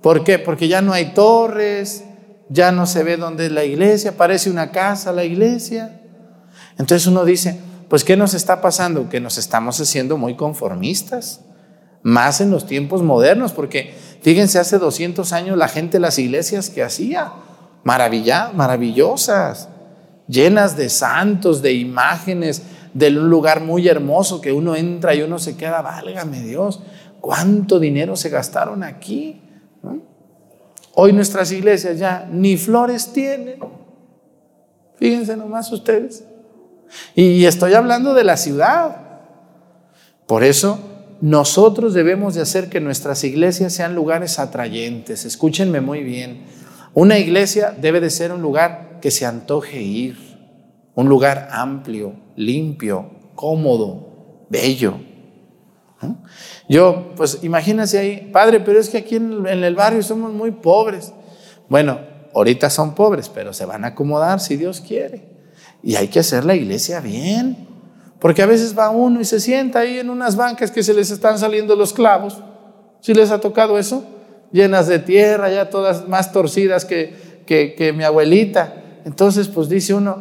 ¿Por 0.05 0.23
qué? 0.23 0.37
Porque 0.37 0.67
ya 0.67 0.83
no 0.83 0.93
hay 0.93 1.15
torres, 1.15 2.03
ya 2.49 2.71
no 2.71 2.85
se 2.85 3.01
ve 3.01 3.17
dónde 3.17 3.47
es 3.47 3.51
la 3.51 3.63
iglesia, 3.63 4.15
parece 4.15 4.51
una 4.51 4.69
casa 4.69 5.11
la 5.11 5.23
iglesia. 5.23 5.99
Entonces 6.77 7.07
uno 7.07 7.25
dice, 7.25 7.59
pues 7.89 8.03
¿qué 8.03 8.15
nos 8.15 8.35
está 8.35 8.61
pasando? 8.61 9.09
Que 9.09 9.19
nos 9.19 9.39
estamos 9.39 9.81
haciendo 9.81 10.15
muy 10.15 10.35
conformistas, 10.35 11.41
más 12.03 12.39
en 12.39 12.51
los 12.51 12.67
tiempos 12.67 13.01
modernos, 13.01 13.51
porque 13.51 13.95
fíjense, 14.21 14.59
hace 14.59 14.77
200 14.77 15.33
años 15.33 15.57
la 15.57 15.69
gente, 15.69 15.99
las 15.99 16.19
iglesias 16.19 16.69
que 16.69 16.83
hacía, 16.83 17.31
maravilla, 17.83 18.51
maravillosas, 18.53 19.69
llenas 20.27 20.77
de 20.77 20.89
santos, 20.89 21.63
de 21.63 21.73
imágenes, 21.73 22.61
de 22.93 23.07
un 23.07 23.31
lugar 23.31 23.61
muy 23.61 23.87
hermoso 23.87 24.39
que 24.39 24.51
uno 24.51 24.75
entra 24.75 25.15
y 25.15 25.23
uno 25.23 25.39
se 25.39 25.57
queda, 25.57 25.81
válgame 25.81 26.43
Dios, 26.43 26.83
¿cuánto 27.21 27.79
dinero 27.79 28.15
se 28.15 28.29
gastaron 28.29 28.83
aquí? 28.83 29.41
Hoy 30.95 31.11
nuestras 31.11 31.51
iglesias 31.51 31.99
ya 31.99 32.27
ni 32.31 32.55
flores 32.55 33.11
tienen. 33.11 33.59
Fíjense 34.95 35.35
nomás 35.35 35.71
ustedes. 35.71 36.23
Y 37.13 37.45
estoy 37.45 37.73
hablando 37.73 38.13
de 38.13 38.23
la 38.23 38.37
ciudad. 38.37 38.97
Por 40.25 40.43
eso 40.43 40.79
nosotros 41.19 41.93
debemos 41.93 42.35
de 42.35 42.41
hacer 42.41 42.69
que 42.69 42.79
nuestras 42.79 43.23
iglesias 43.25 43.73
sean 43.73 43.93
lugares 43.93 44.39
atrayentes. 44.39 45.25
Escúchenme 45.25 45.81
muy 45.81 46.01
bien. 46.01 46.43
Una 46.93 47.19
iglesia 47.19 47.75
debe 47.77 47.99
de 47.99 48.09
ser 48.09 48.31
un 48.31 48.41
lugar 48.41 48.99
que 49.01 49.11
se 49.11 49.25
antoje 49.25 49.81
ir, 49.81 50.17
un 50.95 51.09
lugar 51.09 51.49
amplio, 51.51 52.13
limpio, 52.37 53.11
cómodo, 53.35 54.47
bello. 54.49 54.95
Yo, 56.67 57.13
pues 57.15 57.39
imagínense 57.43 57.97
ahí, 57.97 58.29
padre, 58.31 58.59
pero 58.59 58.79
es 58.79 58.89
que 58.89 58.97
aquí 58.97 59.15
en, 59.15 59.45
el 59.45 59.75
barrio 59.75 60.01
somos 60.01 60.33
muy 60.33 60.51
pobres. 60.51 61.13
Bueno, 61.69 61.99
ahorita 62.33 62.69
son 62.69 62.95
pobres, 62.95 63.29
pero 63.29 63.53
se 63.53 63.65
van 63.65 63.83
a 63.85 63.89
acomodar 63.89 64.39
si 64.39 64.57
Dios 64.57 64.81
quiere. 64.81 65.29
Y 65.83 65.95
hay 65.95 66.07
que 66.07 66.19
hacer 66.19 66.45
la 66.45 66.55
iglesia 66.55 66.99
bien. 66.99 67.67
Porque 68.19 68.41
a 68.41 68.45
veces 68.47 68.77
va 68.77 68.89
uno 68.89 69.21
y 69.21 69.25
se 69.25 69.39
sienta 69.39 69.79
ahí 69.79 69.99
en 69.99 70.09
unas 70.09 70.35
bancas 70.35 70.71
que 70.71 70.81
se 70.81 70.93
les 70.93 71.11
están 71.11 71.37
saliendo 71.37 71.75
los 71.75 71.93
clavos. 71.93 72.41
¿Sí 73.01 73.13
les 73.13 73.29
ha 73.29 73.39
tocado 73.39 73.77
eso? 73.77 74.03
Llenas 74.51 74.87
de 74.87 74.99
tierra, 74.99 75.51
ya 75.51 75.69
todas 75.69 76.07
más 76.07 76.31
torcidas 76.31 76.85
que, 76.85 77.43
que, 77.45 77.75
que 77.75 77.93
mi 77.93 78.03
abuelita. 78.03 78.73
Entonces, 79.05 79.47
pues 79.47 79.69
dice 79.69 79.93
uno, 79.93 80.17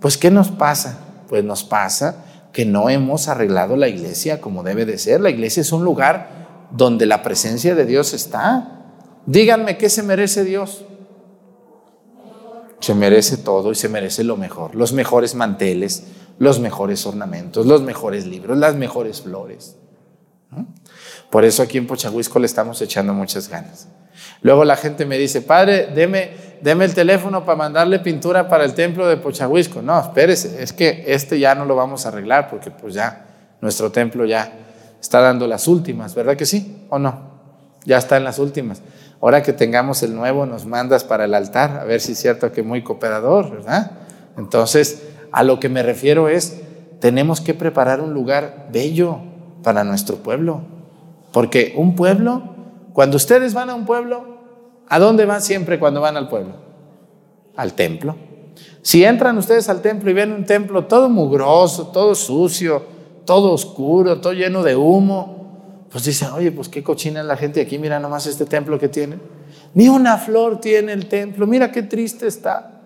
pues 0.00 0.16
¿qué 0.16 0.30
nos 0.30 0.50
pasa? 0.50 0.98
Pues 1.28 1.44
nos 1.44 1.62
pasa 1.62 2.25
que 2.56 2.64
no 2.64 2.88
hemos 2.88 3.28
arreglado 3.28 3.76
la 3.76 3.86
iglesia 3.86 4.40
como 4.40 4.62
debe 4.62 4.86
de 4.86 4.96
ser. 4.96 5.20
La 5.20 5.28
iglesia 5.28 5.60
es 5.60 5.72
un 5.72 5.84
lugar 5.84 6.68
donde 6.70 7.04
la 7.04 7.22
presencia 7.22 7.74
de 7.74 7.84
Dios 7.84 8.14
está. 8.14 8.94
Díganme 9.26 9.76
qué 9.76 9.90
se 9.90 10.02
merece 10.02 10.42
Dios. 10.42 10.86
Se 12.80 12.94
merece 12.94 13.36
todo 13.36 13.72
y 13.72 13.74
se 13.74 13.90
merece 13.90 14.24
lo 14.24 14.38
mejor. 14.38 14.74
Los 14.74 14.94
mejores 14.94 15.34
manteles, 15.34 16.04
los 16.38 16.58
mejores 16.58 17.04
ornamentos, 17.04 17.66
los 17.66 17.82
mejores 17.82 18.26
libros, 18.26 18.56
las 18.56 18.74
mejores 18.74 19.20
flores. 19.20 19.76
Por 21.30 21.44
eso 21.44 21.62
aquí 21.62 21.78
en 21.78 21.86
Pochahuisco 21.86 22.38
le 22.38 22.46
estamos 22.46 22.80
echando 22.82 23.12
muchas 23.12 23.48
ganas. 23.48 23.88
Luego 24.42 24.64
la 24.64 24.76
gente 24.76 25.04
me 25.04 25.18
dice, 25.18 25.42
padre, 25.42 25.88
deme, 25.94 26.30
deme 26.60 26.84
el 26.84 26.94
teléfono 26.94 27.44
para 27.44 27.56
mandarle 27.56 27.98
pintura 27.98 28.48
para 28.48 28.64
el 28.64 28.74
templo 28.74 29.06
de 29.08 29.16
Pochahuisco. 29.16 29.82
No, 29.82 30.00
espérese, 30.00 30.62
es 30.62 30.72
que 30.72 31.04
este 31.06 31.38
ya 31.38 31.54
no 31.54 31.64
lo 31.64 31.76
vamos 31.76 32.06
a 32.06 32.08
arreglar 32.08 32.48
porque 32.48 32.70
pues 32.70 32.94
ya 32.94 33.26
nuestro 33.60 33.90
templo 33.90 34.24
ya 34.24 34.52
está 35.00 35.20
dando 35.20 35.46
las 35.46 35.68
últimas, 35.68 36.14
¿verdad 36.14 36.36
que 36.36 36.46
sí 36.46 36.86
o 36.90 36.98
no? 36.98 37.36
Ya 37.84 37.98
está 37.98 38.16
en 38.16 38.24
las 38.24 38.38
últimas. 38.38 38.82
Ahora 39.20 39.42
que 39.42 39.52
tengamos 39.52 40.02
el 40.02 40.14
nuevo, 40.14 40.46
nos 40.46 40.66
mandas 40.66 41.04
para 41.04 41.24
el 41.24 41.34
altar, 41.34 41.78
a 41.80 41.84
ver 41.84 42.00
si 42.00 42.12
es 42.12 42.18
cierto 42.18 42.52
que 42.52 42.62
muy 42.62 42.82
cooperador, 42.82 43.50
¿verdad? 43.50 43.92
Entonces, 44.36 45.02
a 45.32 45.42
lo 45.42 45.58
que 45.58 45.68
me 45.68 45.82
refiero 45.82 46.28
es, 46.28 46.60
tenemos 47.00 47.40
que 47.40 47.54
preparar 47.54 48.00
un 48.00 48.12
lugar 48.12 48.68
bello 48.70 49.20
para 49.62 49.84
nuestro 49.84 50.16
pueblo, 50.16 50.62
porque 51.36 51.74
un 51.76 51.94
pueblo 51.94 52.42
cuando 52.94 53.18
ustedes 53.18 53.52
van 53.52 53.68
a 53.68 53.74
un 53.74 53.84
pueblo, 53.84 54.38
¿a 54.88 54.98
dónde 54.98 55.26
van 55.26 55.42
siempre 55.42 55.78
cuando 55.78 56.00
van 56.00 56.16
al 56.16 56.30
pueblo? 56.30 56.54
Al 57.56 57.74
templo. 57.74 58.16
Si 58.80 59.04
entran 59.04 59.36
ustedes 59.36 59.68
al 59.68 59.82
templo 59.82 60.10
y 60.10 60.14
ven 60.14 60.32
un 60.32 60.46
templo 60.46 60.86
todo 60.86 61.10
mugroso, 61.10 61.88
todo 61.88 62.14
sucio, 62.14 62.82
todo 63.26 63.52
oscuro, 63.52 64.18
todo 64.18 64.32
lleno 64.32 64.62
de 64.62 64.76
humo, 64.76 65.84
pues 65.90 66.04
dicen, 66.04 66.30
oye, 66.30 66.52
pues 66.52 66.70
qué 66.70 66.82
cochina 66.82 67.22
la 67.22 67.36
gente 67.36 67.60
aquí, 67.60 67.78
mira 67.78 68.00
nomás 68.00 68.26
este 68.26 68.46
templo 68.46 68.78
que 68.78 68.88
tiene. 68.88 69.18
Ni 69.74 69.90
una 69.90 70.16
flor 70.16 70.58
tiene 70.58 70.94
el 70.94 71.06
templo, 71.06 71.46
mira 71.46 71.70
qué 71.70 71.82
triste 71.82 72.26
está. 72.26 72.80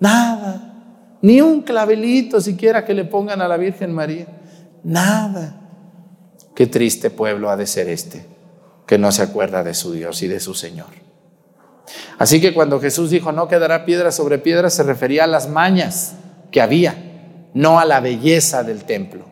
Nada, 0.00 1.18
ni 1.22 1.40
un 1.40 1.62
clavelito 1.62 2.40
siquiera 2.40 2.84
que 2.84 2.92
le 2.92 3.04
pongan 3.04 3.40
a 3.40 3.46
la 3.46 3.56
Virgen 3.56 3.94
María. 3.94 4.26
Nada. 4.82 5.60
Qué 6.54 6.66
triste 6.66 7.10
pueblo 7.10 7.50
ha 7.50 7.56
de 7.56 7.66
ser 7.66 7.88
este 7.88 8.26
que 8.86 8.98
no 8.98 9.12
se 9.12 9.22
acuerda 9.22 9.64
de 9.64 9.74
su 9.74 9.92
Dios 9.92 10.22
y 10.22 10.28
de 10.28 10.40
su 10.40 10.54
Señor. 10.54 10.88
Así 12.18 12.40
que 12.40 12.54
cuando 12.54 12.80
Jesús 12.80 13.10
dijo 13.10 13.32
no 13.32 13.48
quedará 13.48 13.84
piedra 13.84 14.12
sobre 14.12 14.38
piedra, 14.38 14.70
se 14.70 14.82
refería 14.82 15.24
a 15.24 15.26
las 15.26 15.48
mañas 15.48 16.14
que 16.50 16.60
había, 16.60 16.94
no 17.54 17.80
a 17.80 17.84
la 17.84 18.00
belleza 18.00 18.62
del 18.62 18.84
templo. 18.84 19.24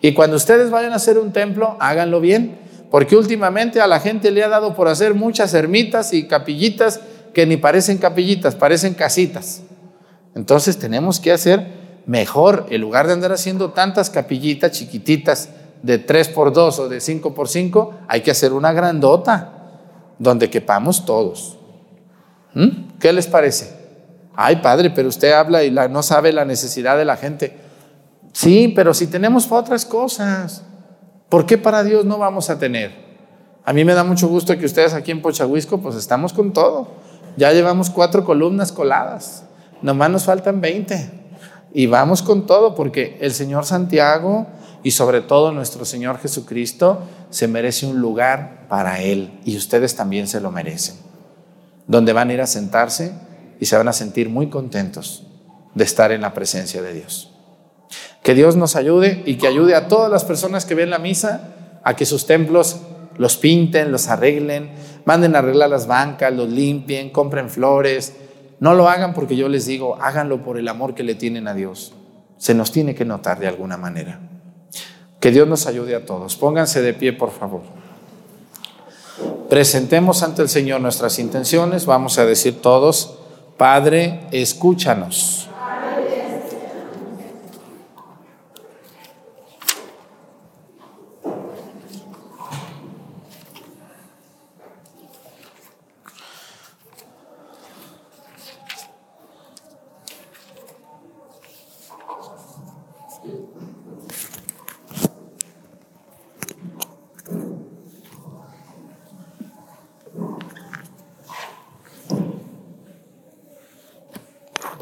Y 0.00 0.12
cuando 0.12 0.36
ustedes 0.36 0.70
vayan 0.70 0.92
a 0.92 0.96
hacer 0.96 1.18
un 1.18 1.32
templo, 1.32 1.76
háganlo 1.80 2.20
bien, 2.20 2.58
porque 2.90 3.16
últimamente 3.16 3.80
a 3.80 3.86
la 3.86 4.00
gente 4.00 4.30
le 4.30 4.44
ha 4.44 4.48
dado 4.48 4.74
por 4.74 4.86
hacer 4.88 5.14
muchas 5.14 5.52
ermitas 5.54 6.12
y 6.12 6.28
capillitas 6.28 7.00
que 7.32 7.46
ni 7.46 7.56
parecen 7.56 7.98
capillitas, 7.98 8.54
parecen 8.54 8.94
casitas. 8.94 9.62
Entonces 10.34 10.78
tenemos 10.78 11.18
que 11.18 11.32
hacer 11.32 11.66
mejor, 12.06 12.66
en 12.70 12.80
lugar 12.80 13.06
de 13.06 13.14
andar 13.14 13.32
haciendo 13.32 13.72
tantas 13.72 14.10
capillitas 14.10 14.72
chiquititas, 14.72 15.48
de 15.84 15.98
3 15.98 16.30
por 16.30 16.50
2 16.50 16.78
o 16.78 16.88
de 16.88 16.98
5 16.98 17.34
por 17.34 17.46
5, 17.46 17.92
hay 18.08 18.22
que 18.22 18.30
hacer 18.30 18.54
una 18.54 18.72
grandota 18.72 19.52
donde 20.18 20.48
quepamos 20.48 21.04
todos. 21.04 21.58
¿Mm? 22.54 22.96
¿Qué 22.98 23.12
les 23.12 23.26
parece? 23.26 23.70
Ay, 24.34 24.56
padre, 24.56 24.88
pero 24.88 25.10
usted 25.10 25.32
habla 25.32 25.62
y 25.62 25.70
no 25.70 26.02
sabe 26.02 26.32
la 26.32 26.46
necesidad 26.46 26.96
de 26.96 27.04
la 27.04 27.18
gente. 27.18 27.58
Sí, 28.32 28.72
pero 28.74 28.94
si 28.94 29.08
tenemos 29.08 29.52
otras 29.52 29.84
cosas, 29.84 30.64
¿por 31.28 31.44
qué 31.44 31.58
para 31.58 31.84
Dios 31.84 32.06
no 32.06 32.16
vamos 32.16 32.48
a 32.48 32.58
tener? 32.58 33.04
A 33.62 33.74
mí 33.74 33.84
me 33.84 33.92
da 33.92 34.04
mucho 34.04 34.26
gusto 34.26 34.56
que 34.56 34.64
ustedes 34.64 34.94
aquí 34.94 35.10
en 35.10 35.20
Pochahuisco, 35.20 35.82
pues 35.82 35.96
estamos 35.96 36.32
con 36.32 36.54
todo. 36.54 36.88
Ya 37.36 37.52
llevamos 37.52 37.90
cuatro 37.90 38.24
columnas 38.24 38.72
coladas, 38.72 39.44
nomás 39.82 40.08
nos 40.08 40.24
faltan 40.24 40.62
20. 40.62 41.10
Y 41.74 41.88
vamos 41.88 42.22
con 42.22 42.46
todo, 42.46 42.74
porque 42.74 43.18
el 43.20 43.34
Señor 43.34 43.66
Santiago 43.66 44.46
y 44.84 44.92
sobre 44.92 45.22
todo 45.22 45.50
nuestro 45.50 45.84
Señor 45.84 46.18
Jesucristo 46.18 47.02
se 47.30 47.48
merece 47.48 47.86
un 47.86 48.00
lugar 48.00 48.68
para 48.68 49.00
Él 49.00 49.40
y 49.44 49.56
ustedes 49.56 49.96
también 49.96 50.28
se 50.28 50.40
lo 50.40 50.52
merecen, 50.52 50.94
donde 51.88 52.12
van 52.12 52.28
a 52.28 52.34
ir 52.34 52.40
a 52.42 52.46
sentarse 52.46 53.12
y 53.58 53.64
se 53.64 53.76
van 53.76 53.88
a 53.88 53.94
sentir 53.94 54.28
muy 54.28 54.50
contentos 54.50 55.26
de 55.74 55.84
estar 55.84 56.12
en 56.12 56.20
la 56.20 56.34
presencia 56.34 56.82
de 56.82 56.92
Dios. 56.92 57.32
Que 58.22 58.34
Dios 58.34 58.56
nos 58.56 58.76
ayude 58.76 59.22
y 59.24 59.36
que 59.36 59.48
ayude 59.48 59.74
a 59.74 59.88
todas 59.88 60.12
las 60.12 60.24
personas 60.24 60.66
que 60.66 60.74
ven 60.74 60.90
la 60.90 60.98
misa 60.98 61.80
a 61.82 61.96
que 61.96 62.04
sus 62.04 62.26
templos 62.26 62.80
los 63.16 63.36
pinten, 63.38 63.90
los 63.90 64.08
arreglen, 64.08 64.70
manden 65.06 65.34
a 65.34 65.38
arreglar 65.38 65.70
las 65.70 65.86
bancas, 65.86 66.32
los 66.32 66.48
limpien, 66.48 67.10
compren 67.10 67.48
flores. 67.48 68.14
No 68.60 68.74
lo 68.74 68.88
hagan 68.88 69.14
porque 69.14 69.36
yo 69.36 69.48
les 69.48 69.66
digo, 69.66 69.96
háganlo 70.00 70.42
por 70.42 70.58
el 70.58 70.68
amor 70.68 70.94
que 70.94 71.04
le 71.04 71.14
tienen 71.14 71.48
a 71.48 71.54
Dios. 71.54 71.94
Se 72.36 72.54
nos 72.54 72.70
tiene 72.70 72.94
que 72.94 73.04
notar 73.04 73.38
de 73.38 73.46
alguna 73.46 73.76
manera. 73.76 74.20
Que 75.24 75.30
Dios 75.30 75.48
nos 75.48 75.66
ayude 75.66 75.96
a 75.96 76.04
todos. 76.04 76.36
Pónganse 76.36 76.82
de 76.82 76.92
pie, 76.92 77.14
por 77.14 77.30
favor. 77.30 77.62
Presentemos 79.48 80.22
ante 80.22 80.42
el 80.42 80.50
Señor 80.50 80.82
nuestras 80.82 81.18
intenciones. 81.18 81.86
Vamos 81.86 82.18
a 82.18 82.26
decir 82.26 82.60
todos, 82.60 83.14
Padre, 83.56 84.26
escúchanos. 84.32 85.48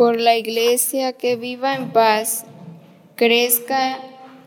por 0.03 0.12
la 0.23 0.37
iglesia 0.37 1.13
que 1.13 1.37
viva 1.37 1.75
en 1.75 1.93
paz, 1.93 2.45
crezca 3.17 3.99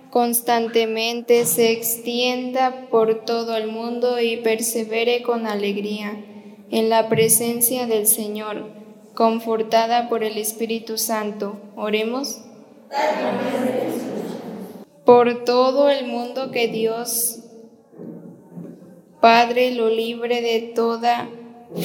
constantemente, 0.09 1.45
se 1.45 1.71
extienda 1.71 2.87
por 2.89 3.25
todo 3.25 3.55
el 3.55 3.67
mundo 3.67 4.19
y 4.19 4.37
persevere 4.37 5.21
con 5.21 5.45
alegría 5.45 6.15
en 6.71 6.89
la 6.89 7.09
presencia 7.09 7.85
del 7.85 8.07
Señor, 8.07 8.69
confortada 9.13 10.09
por 10.09 10.23
el 10.23 10.37
Espíritu 10.37 10.97
Santo. 10.97 11.57
Oremos. 11.75 12.41
por 15.05 15.43
todo 15.43 15.89
el 15.89 16.07
mundo 16.07 16.49
que 16.49 16.67
Dios 16.67 17.45
Padre 19.25 19.71
lo 19.71 19.89
libre 19.89 20.39
de 20.41 20.71
toda 20.75 21.27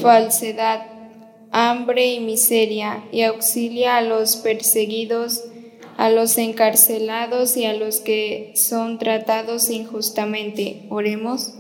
falsedad, 0.03 0.83
hambre 1.52 2.14
y 2.14 2.20
miseria, 2.20 3.04
y 3.12 3.22
auxilia 3.22 3.96
a 3.96 4.02
los 4.02 4.36
perseguidos, 4.36 5.44
a 5.96 6.10
los 6.10 6.38
encarcelados 6.38 7.56
y 7.56 7.64
a 7.64 7.74
los 7.74 8.00
que 8.00 8.52
son 8.54 8.98
tratados 8.98 9.70
injustamente. 9.70 10.86
Oremos. 10.88 11.54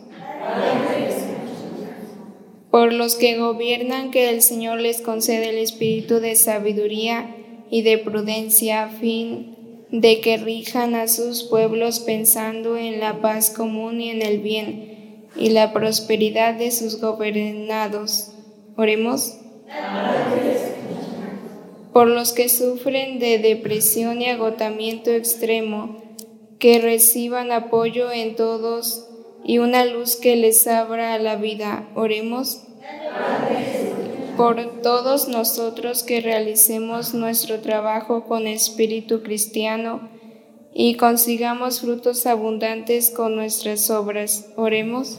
Por 2.70 2.92
los 2.92 3.16
que 3.16 3.36
gobiernan, 3.36 4.10
que 4.10 4.30
el 4.30 4.42
Señor 4.42 4.80
les 4.80 5.00
concede 5.00 5.50
el 5.50 5.58
espíritu 5.58 6.20
de 6.20 6.36
sabiduría 6.36 7.36
y 7.70 7.82
de 7.82 7.98
prudencia 7.98 8.84
a 8.84 8.88
fin 8.88 9.56
de 9.90 10.20
que 10.20 10.36
rijan 10.36 10.94
a 10.94 11.08
sus 11.08 11.42
pueblos 11.42 11.98
pensando 11.98 12.76
en 12.76 13.00
la 13.00 13.20
paz 13.20 13.50
común 13.50 14.00
y 14.00 14.10
en 14.10 14.22
el 14.22 14.38
bien 14.38 15.26
y 15.36 15.50
la 15.50 15.72
prosperidad 15.72 16.54
de 16.54 16.70
sus 16.70 17.00
gobernados. 17.00 18.32
Oremos. 18.76 19.36
Por 21.92 22.06
los 22.06 22.32
que 22.32 22.48
sufren 22.48 23.18
de 23.18 23.38
depresión 23.38 24.22
y 24.22 24.26
agotamiento 24.26 25.10
extremo, 25.10 26.02
que 26.58 26.78
reciban 26.78 27.52
apoyo 27.52 28.12
en 28.12 28.36
todos 28.36 29.08
y 29.44 29.58
una 29.58 29.84
luz 29.84 30.16
que 30.16 30.36
les 30.36 30.66
abra 30.66 31.18
la 31.18 31.36
vida. 31.36 31.88
Oremos. 31.94 32.62
Por 34.36 34.82
todos 34.82 35.28
nosotros 35.28 36.02
que 36.02 36.20
realicemos 36.20 37.14
nuestro 37.14 37.60
trabajo 37.60 38.24
con 38.24 38.46
espíritu 38.46 39.22
cristiano, 39.22 40.08
y 40.72 40.96
consigamos 40.96 41.80
frutos 41.80 42.26
abundantes 42.26 43.10
con 43.10 43.34
nuestras 43.34 43.90
obras. 43.90 44.46
Oremos. 44.56 45.18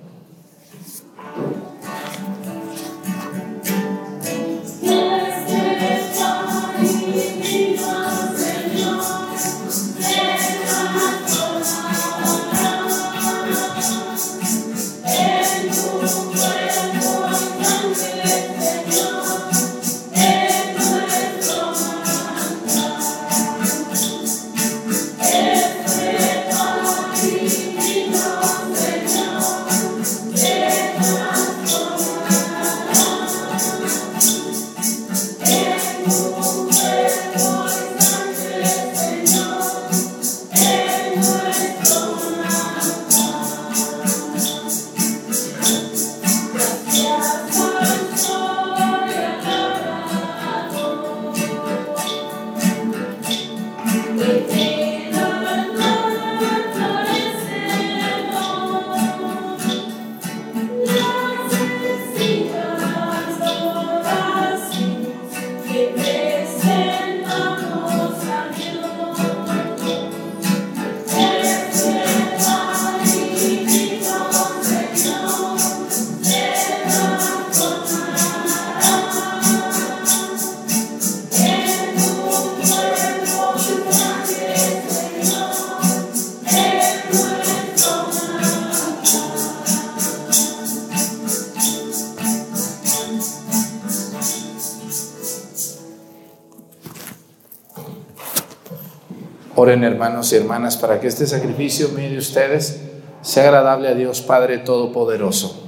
Hermanos 100.01 100.33
y 100.33 100.35
hermanas 100.35 100.77
para 100.77 100.99
que 100.99 101.05
este 101.05 101.27
sacrificio 101.27 101.89
mío 101.89 102.09
de 102.09 102.17
ustedes 102.17 102.81
sea 103.21 103.43
agradable 103.43 103.87
a 103.87 103.93
Dios 103.93 104.21
Padre 104.21 104.57
Todopoderoso. 104.57 105.67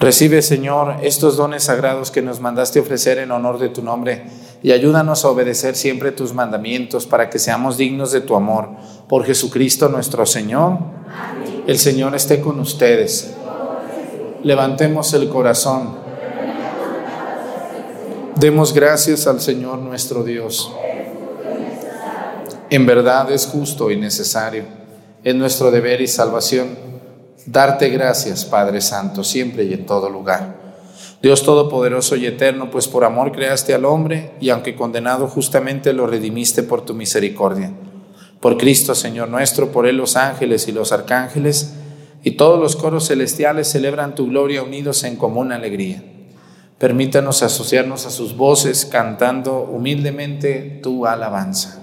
Recibe, 0.00 0.42
Señor, 0.42 0.96
estos 1.02 1.36
dones 1.36 1.62
sagrados 1.62 2.10
que 2.10 2.20
nos 2.20 2.40
mandaste 2.40 2.80
ofrecer 2.80 3.18
en 3.18 3.30
honor 3.30 3.58
de 3.58 3.68
tu 3.68 3.80
nombre 3.80 4.24
y 4.64 4.72
ayúdanos 4.72 5.26
a 5.26 5.28
obedecer 5.28 5.76
siempre 5.76 6.10
tus 6.10 6.32
mandamientos 6.32 7.04
para 7.04 7.28
que 7.28 7.38
seamos 7.38 7.76
dignos 7.76 8.12
de 8.12 8.22
tu 8.22 8.34
amor. 8.34 8.70
Por 9.10 9.26
Jesucristo 9.26 9.90
nuestro 9.90 10.24
Señor. 10.24 10.78
El 11.66 11.78
Señor 11.78 12.14
esté 12.14 12.40
con 12.40 12.58
ustedes. 12.58 13.34
Levantemos 14.42 15.12
el 15.12 15.28
corazón. 15.28 15.98
Demos 18.36 18.72
gracias 18.72 19.26
al 19.26 19.42
Señor 19.42 19.80
nuestro 19.80 20.24
Dios. 20.24 20.72
En 22.70 22.86
verdad 22.86 23.30
es 23.32 23.46
justo 23.46 23.90
y 23.90 23.96
necesario. 23.96 24.64
Es 25.22 25.34
nuestro 25.34 25.70
deber 25.70 26.00
y 26.00 26.06
salvación 26.06 26.78
darte 27.44 27.90
gracias, 27.90 28.46
Padre 28.46 28.80
Santo, 28.80 29.24
siempre 29.24 29.64
y 29.64 29.74
en 29.74 29.84
todo 29.84 30.08
lugar. 30.08 30.63
Dios 31.24 31.42
Todopoderoso 31.42 32.16
y 32.16 32.26
Eterno, 32.26 32.70
pues 32.70 32.86
por 32.86 33.02
amor 33.02 33.32
creaste 33.32 33.72
al 33.72 33.86
hombre 33.86 34.32
y 34.42 34.50
aunque 34.50 34.74
condenado 34.74 35.26
justamente 35.26 35.94
lo 35.94 36.06
redimiste 36.06 36.62
por 36.62 36.84
tu 36.84 36.92
misericordia. 36.92 37.72
Por 38.40 38.58
Cristo, 38.58 38.94
Señor 38.94 39.30
nuestro, 39.30 39.72
por 39.72 39.86
Él 39.86 39.96
los 39.96 40.16
ángeles 40.16 40.68
y 40.68 40.72
los 40.72 40.92
arcángeles 40.92 41.76
y 42.22 42.32
todos 42.32 42.60
los 42.60 42.76
coros 42.76 43.08
celestiales 43.08 43.70
celebran 43.70 44.14
tu 44.14 44.26
gloria 44.26 44.62
unidos 44.62 45.02
en 45.04 45.16
común 45.16 45.50
alegría. 45.50 46.04
Permítanos 46.76 47.42
asociarnos 47.42 48.04
a 48.04 48.10
sus 48.10 48.36
voces 48.36 48.84
cantando 48.84 49.60
humildemente 49.60 50.78
tu 50.82 51.06
alabanza. 51.06 51.82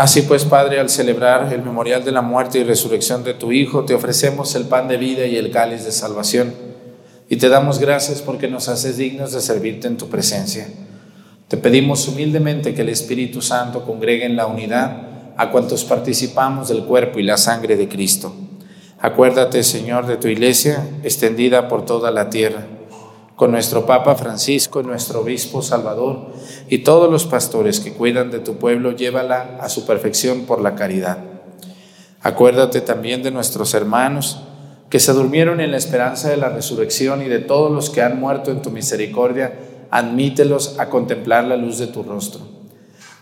Así 0.00 0.22
pues, 0.22 0.46
Padre, 0.46 0.80
al 0.80 0.88
celebrar 0.88 1.52
el 1.52 1.60
memorial 1.60 2.02
de 2.02 2.10
la 2.10 2.22
muerte 2.22 2.58
y 2.58 2.64
resurrección 2.64 3.22
de 3.22 3.34
tu 3.34 3.52
Hijo, 3.52 3.84
te 3.84 3.92
ofrecemos 3.92 4.54
el 4.54 4.64
pan 4.64 4.88
de 4.88 4.96
vida 4.96 5.26
y 5.26 5.36
el 5.36 5.50
cáliz 5.50 5.84
de 5.84 5.92
salvación. 5.92 6.54
Y 7.28 7.36
te 7.36 7.50
damos 7.50 7.78
gracias 7.78 8.22
porque 8.22 8.48
nos 8.48 8.70
haces 8.70 8.96
dignos 8.96 9.32
de 9.32 9.42
servirte 9.42 9.88
en 9.88 9.98
tu 9.98 10.08
presencia. 10.08 10.66
Te 11.48 11.58
pedimos 11.58 12.08
humildemente 12.08 12.72
que 12.72 12.80
el 12.80 12.88
Espíritu 12.88 13.42
Santo 13.42 13.84
congregue 13.84 14.24
en 14.24 14.36
la 14.36 14.46
unidad 14.46 15.02
a 15.36 15.50
cuantos 15.50 15.84
participamos 15.84 16.70
del 16.70 16.84
cuerpo 16.84 17.18
y 17.18 17.24
la 17.24 17.36
sangre 17.36 17.76
de 17.76 17.86
Cristo. 17.86 18.32
Acuérdate, 19.00 19.62
Señor, 19.62 20.06
de 20.06 20.16
tu 20.16 20.28
iglesia 20.28 20.82
extendida 21.02 21.68
por 21.68 21.84
toda 21.84 22.10
la 22.10 22.30
tierra 22.30 22.66
con 23.40 23.52
nuestro 23.52 23.86
Papa 23.86 24.16
Francisco, 24.16 24.82
nuestro 24.82 25.22
Obispo 25.22 25.62
Salvador 25.62 26.26
y 26.68 26.80
todos 26.80 27.10
los 27.10 27.24
pastores 27.24 27.80
que 27.80 27.94
cuidan 27.94 28.30
de 28.30 28.40
tu 28.40 28.56
pueblo, 28.58 28.92
llévala 28.92 29.56
a 29.62 29.70
su 29.70 29.86
perfección 29.86 30.42
por 30.42 30.60
la 30.60 30.74
caridad. 30.74 31.16
Acuérdate 32.20 32.82
también 32.82 33.22
de 33.22 33.30
nuestros 33.30 33.72
hermanos 33.72 34.42
que 34.90 35.00
se 35.00 35.14
durmieron 35.14 35.62
en 35.62 35.70
la 35.70 35.78
esperanza 35.78 36.28
de 36.28 36.36
la 36.36 36.50
resurrección 36.50 37.22
y 37.22 37.28
de 37.28 37.38
todos 37.38 37.72
los 37.72 37.88
que 37.88 38.02
han 38.02 38.20
muerto 38.20 38.50
en 38.50 38.60
tu 38.60 38.70
misericordia, 38.70 39.58
admítelos 39.90 40.78
a 40.78 40.90
contemplar 40.90 41.44
la 41.44 41.56
luz 41.56 41.78
de 41.78 41.86
tu 41.86 42.02
rostro. 42.02 42.42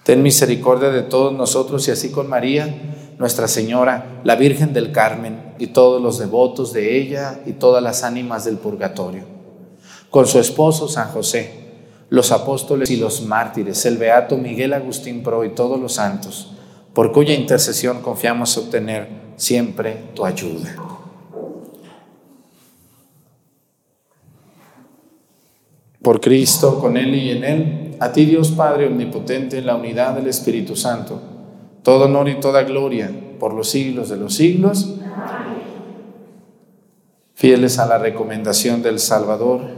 Ten 0.02 0.24
misericordia 0.24 0.88
de 0.90 1.02
todos 1.02 1.33
nosotros 1.33 1.87
y 1.87 1.92
así 1.92 2.11
con 2.11 2.28
María, 2.28 3.14
Nuestra 3.18 3.46
Señora, 3.46 4.20
la 4.24 4.35
Virgen 4.35 4.72
del 4.72 4.90
Carmen 4.90 5.54
y 5.61 5.68
todos 5.68 6.02
los 6.02 6.18
devotos 6.18 6.72
de 6.72 6.98
ella 6.98 7.38
y 7.46 7.52
todas 7.52 7.85
las 7.85 8.02
ánimas 8.02 8.44
del 8.44 8.57
purgatorio 8.57 9.38
con 10.11 10.27
su 10.27 10.38
esposo 10.38 10.88
San 10.88 11.09
José, 11.09 11.51
los 12.11 12.33
apóstoles 12.33 12.90
y 12.90 12.97
los 12.97 13.23
mártires, 13.23 13.85
el 13.87 13.99
beato 13.99 14.37
Miguel 14.37 14.73
Agustín 14.73 15.23
Pro 15.23 15.44
y 15.44 15.51
todos 15.51 15.79
los 15.79 15.94
santos, 15.94 16.53
por 16.94 17.12
cuya 17.12 17.35
intercesión 17.35 18.01
confiamos 18.01 18.57
obtener 18.57 19.09
siempre 19.37 20.11
tu 20.14 20.25
ayuda. 20.25 20.75
Por 26.03 26.21
Cristo, 26.21 26.79
con 26.79 26.97
Él 26.97 27.14
y 27.14 27.31
en 27.31 27.44
Él, 27.44 27.97
a 28.01 28.12
ti 28.12 28.25
Dios 28.25 28.53
Padre 28.53 28.87
Omnipotente, 28.87 29.59
en 29.59 29.66
la 29.66 29.77
unidad 29.77 30.14
del 30.14 30.29
Espíritu 30.29 30.77
Santo, 30.77 31.21
todo 31.83 32.05
honor 32.05 32.29
y 32.29 32.40
toda 32.40 32.62
gloria 32.62 33.11
por 33.38 33.53
los 33.53 33.68
siglos 33.68 34.09
de 34.09 34.16
los 34.16 34.35
siglos. 34.35 34.94
Fieles 37.35 37.79
a 37.79 37.87
la 37.87 37.99
recomendación 37.99 38.83
del 38.83 38.99
Salvador, 38.99 39.77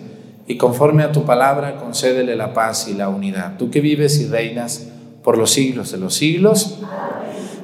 y 0.51 0.57
conforme 0.57 1.03
a 1.03 1.13
tu 1.13 1.23
palabra 1.23 1.77
concédele 1.77 2.35
la 2.35 2.51
paz 2.51 2.89
y 2.89 2.93
la 2.93 3.07
unidad. 3.07 3.53
Tú 3.57 3.71
que 3.71 3.79
vives 3.79 4.19
y 4.19 4.27
reinas 4.27 4.85
por 5.23 5.37
los 5.37 5.51
siglos 5.51 5.93
de 5.93 5.97
los 5.97 6.13
siglos, 6.13 6.79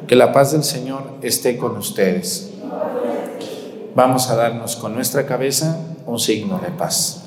que 0.07 0.15
la 0.15 0.31
paz 0.31 0.53
del 0.53 0.63
Señor 0.63 1.03
esté 1.21 1.57
con 1.57 1.75
ustedes. 1.75 2.53
Vamos 3.93 4.29
a 4.29 4.37
darnos 4.37 4.77
con 4.77 4.95
nuestra 4.95 5.25
cabeza 5.25 5.81
un 6.05 6.17
signo 6.17 6.59
de 6.59 6.69
paz. 6.69 7.26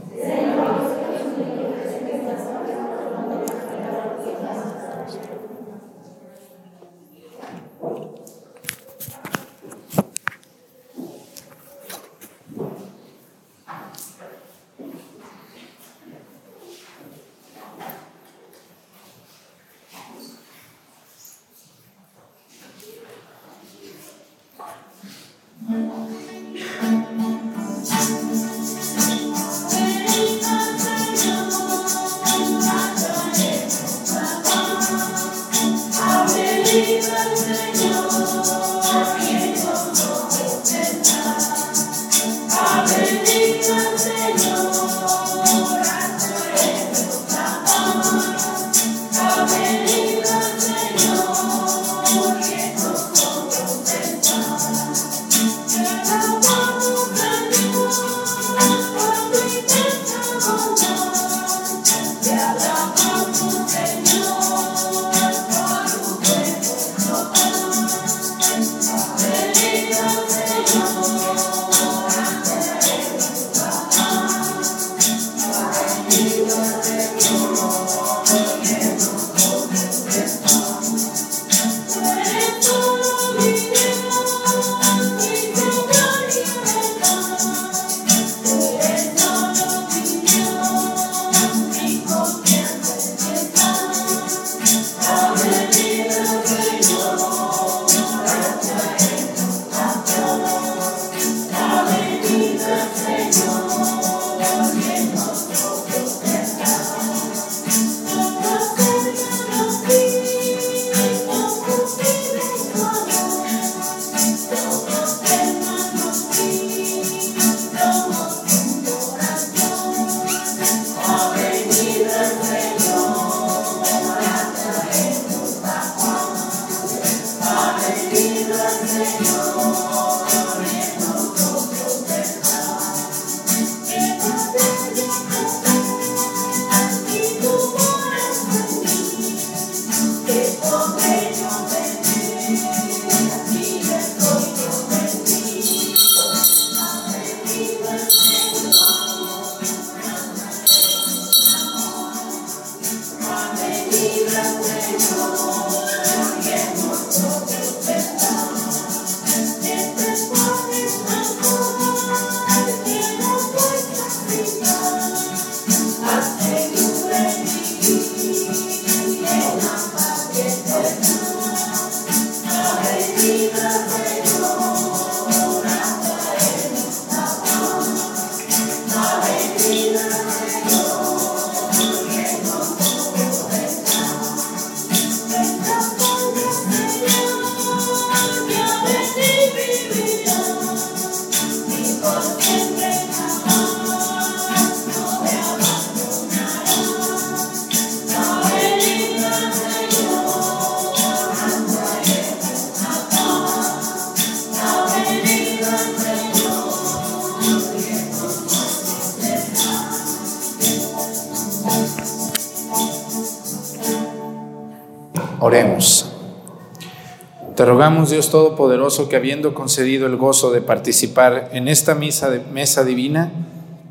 Rogamos, 217.81 218.11
Dios 218.11 218.29
Todopoderoso, 218.29 219.09
que 219.09 219.15
habiendo 219.15 219.55
concedido 219.55 220.05
el 220.05 220.15
gozo 220.15 220.51
de 220.51 220.61
participar 220.61 221.49
en 221.51 221.67
esta 221.67 221.95
misa, 221.95 222.29
de, 222.29 222.39
mesa 222.39 222.83
divina, 222.83 223.31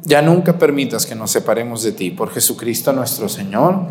ya 0.04 0.22
nunca 0.22 0.58
permitas 0.58 1.06
que 1.06 1.16
nos 1.16 1.32
separemos 1.32 1.82
de 1.82 1.90
ti. 1.90 2.12
Por 2.12 2.30
Jesucristo 2.30 2.92
nuestro 2.92 3.28
Señor. 3.28 3.88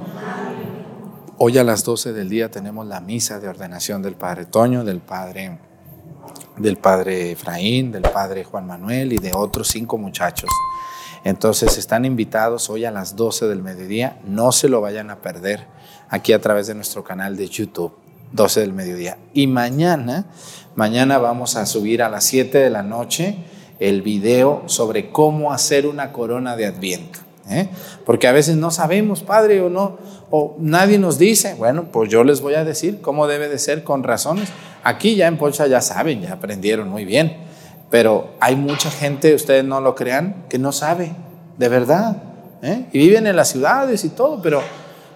Hoy 1.38 1.58
a 1.58 1.66
las 1.66 1.84
12 1.84 2.14
del 2.14 2.30
día 2.30 2.50
tenemos 2.50 2.88
la 2.88 3.02
misa 3.02 3.42
de 3.42 3.50
ordenación 3.50 4.02
del 4.02 4.16
Padre 4.16 4.46
Toño, 4.46 4.86
del 4.86 5.02
Padre, 5.02 5.58
del 6.56 6.78
Padre 6.78 7.34
Efraín, 7.34 7.92
del 7.92 8.04
Padre 8.04 8.46
Juan 8.46 8.68
Manuel 8.68 9.12
y 9.12 9.18
de 9.18 9.34
otros 9.34 9.68
cinco 9.68 9.98
muchachos. 9.98 10.50
Entonces 11.26 11.78
están 11.78 12.06
invitados 12.06 12.70
hoy 12.70 12.86
a 12.86 12.92
las 12.92 13.18
12 13.18 13.50
del 13.50 13.62
mediodía, 13.62 14.18
no 14.24 14.54
se 14.54 14.70
lo 14.70 14.80
vayan 14.80 15.10
a 15.10 15.18
perder 15.18 15.68
aquí 16.08 16.32
a 16.32 16.40
través 16.40 16.68
de 16.68 16.76
nuestro 16.76 17.04
canal 17.04 17.36
de 17.36 17.50
YouTube, 17.50 17.92
12 18.32 18.60
del 18.62 18.74
mediodía. 18.74 19.18
Y 19.34 19.48
mañana, 19.48 20.26
mañana 20.76 21.18
vamos 21.18 21.56
a 21.56 21.66
subir 21.66 22.04
a 22.04 22.10
las 22.10 22.24
7 22.26 22.58
de 22.58 22.70
la 22.70 22.84
noche 22.84 23.38
el 23.80 24.02
video 24.02 24.64
sobre 24.66 25.10
cómo 25.12 25.52
hacer 25.52 25.88
una 25.88 26.12
corona 26.12 26.56
de 26.56 26.66
Adviento. 26.66 27.20
¿eh? 27.50 27.70
Porque 28.06 28.28
a 28.28 28.32
veces 28.32 28.58
no 28.58 28.72
sabemos, 28.72 29.22
Padre, 29.22 29.62
o 29.62 29.70
no, 29.70 29.98
o 30.30 30.56
nadie 30.60 31.00
nos 31.00 31.18
dice. 31.18 31.56
Bueno, 31.56 31.86
pues 31.92 32.10
yo 32.10 32.24
les 32.24 32.42
voy 32.42 32.54
a 32.54 32.64
decir 32.64 33.02
cómo 33.02 33.28
debe 33.28 33.50
de 33.50 33.58
ser 33.58 33.84
con 33.84 34.04
razones. 34.04 34.50
Aquí 34.84 35.16
ya 35.16 35.28
en 35.28 35.38
Pocha 35.38 35.68
ya 35.68 35.82
saben, 35.82 36.22
ya 36.22 36.34
aprendieron 36.34 36.90
muy 36.90 37.06
bien. 37.06 37.38
Pero 37.90 38.32
hay 38.40 38.56
mucha 38.56 38.92
gente, 38.92 39.34
ustedes 39.34 39.64
no 39.64 39.82
lo 39.82 39.96
crean, 39.96 40.46
que 40.48 40.60
no 40.60 40.72
sabe, 40.72 41.12
de 41.58 41.70
verdad. 41.70 42.22
¿eh? 42.62 42.86
Y 42.92 43.00
viven 43.00 43.26
en 43.26 43.36
las 43.36 43.50
ciudades 43.50 44.06
y 44.06 44.10
todo, 44.10 44.42
pero 44.42 44.62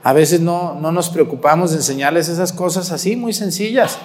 a 0.04 0.12
veces 0.12 0.42
no, 0.42 0.76
no 0.76 0.92
nos 0.92 1.10
preocupamos 1.10 1.72
de 1.72 1.78
enseñarles 1.78 2.28
esas 2.28 2.52
cosas 2.52 2.92
así, 2.92 3.16
muy 3.16 3.34
sencillas, 3.34 3.98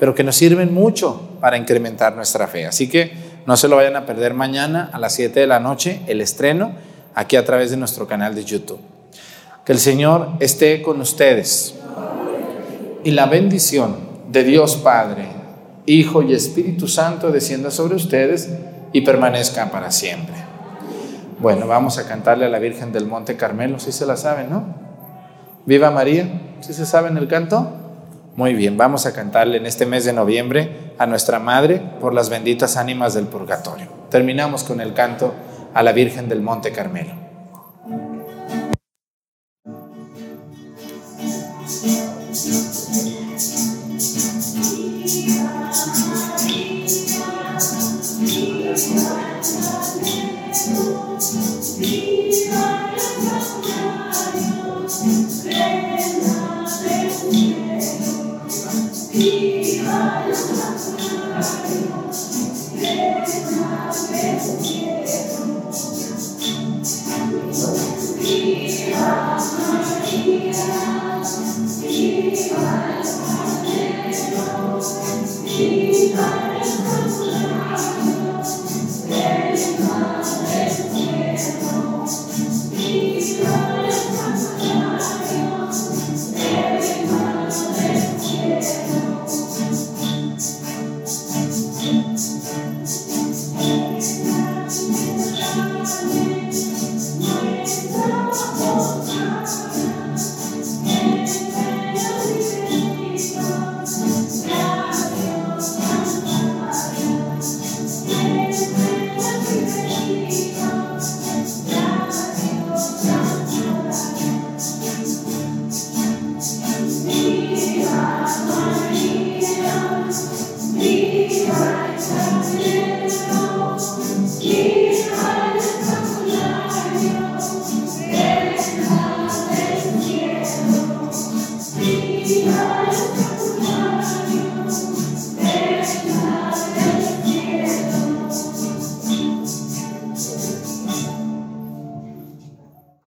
pero 0.00 0.14
que 0.14 0.24
nos 0.24 0.34
sirven 0.34 0.74
mucho 0.74 1.28
para 1.40 1.56
incrementar 1.56 2.16
nuestra 2.16 2.48
fe. 2.48 2.66
Así 2.66 2.88
que 2.88 3.12
no 3.46 3.56
se 3.56 3.68
lo 3.68 3.76
vayan 3.76 3.94
a 3.94 4.04
perder 4.04 4.34
mañana 4.34 4.90
a 4.92 4.98
las 4.98 5.14
7 5.14 5.38
de 5.38 5.46
la 5.46 5.60
noche, 5.60 6.00
el 6.08 6.20
estreno, 6.20 6.72
aquí 7.14 7.36
a 7.36 7.44
través 7.44 7.70
de 7.70 7.76
nuestro 7.76 8.08
canal 8.08 8.34
de 8.34 8.44
YouTube. 8.44 8.80
Que 9.64 9.72
el 9.72 9.78
Señor 9.78 10.30
esté 10.40 10.82
con 10.82 11.00
ustedes 11.00 11.74
y 13.04 13.12
la 13.12 13.26
bendición 13.26 13.96
de 14.30 14.42
Dios 14.42 14.76
Padre, 14.76 15.28
Hijo 15.86 16.22
y 16.22 16.34
Espíritu 16.34 16.88
Santo 16.88 17.30
descienda 17.30 17.70
sobre 17.70 17.94
ustedes 17.94 18.50
y 18.92 19.02
permanezcan 19.02 19.70
para 19.70 19.90
siempre. 19.90 20.34
Bueno, 21.38 21.66
vamos 21.66 21.98
a 21.98 22.08
cantarle 22.08 22.46
a 22.46 22.48
la 22.48 22.58
Virgen 22.58 22.90
del 22.90 23.06
Monte 23.06 23.36
Carmelo, 23.36 23.78
si 23.78 23.92
se 23.92 24.06
la 24.06 24.16
saben, 24.16 24.50
¿no? 24.50 24.83
Viva 25.66 25.90
María, 25.90 26.28
si 26.60 26.74
se 26.74 26.84
saben 26.84 27.16
el 27.16 27.26
canto? 27.26 27.72
Muy 28.36 28.52
bien, 28.52 28.76
vamos 28.76 29.06
a 29.06 29.14
cantarle 29.14 29.56
en 29.56 29.64
este 29.64 29.86
mes 29.86 30.04
de 30.04 30.12
noviembre 30.12 30.92
a 30.98 31.06
nuestra 31.06 31.38
Madre 31.38 31.80
por 32.02 32.12
las 32.12 32.28
benditas 32.28 32.76
ánimas 32.76 33.14
del 33.14 33.24
purgatorio. 33.26 33.86
Terminamos 34.10 34.62
con 34.62 34.82
el 34.82 34.92
canto 34.92 35.32
a 35.72 35.82
la 35.82 35.92
Virgen 35.92 36.28
del 36.28 36.42
Monte 36.42 36.70
Carmelo. 36.70 37.23
Jesus, 63.26 64.68
Jesus. 64.68 65.03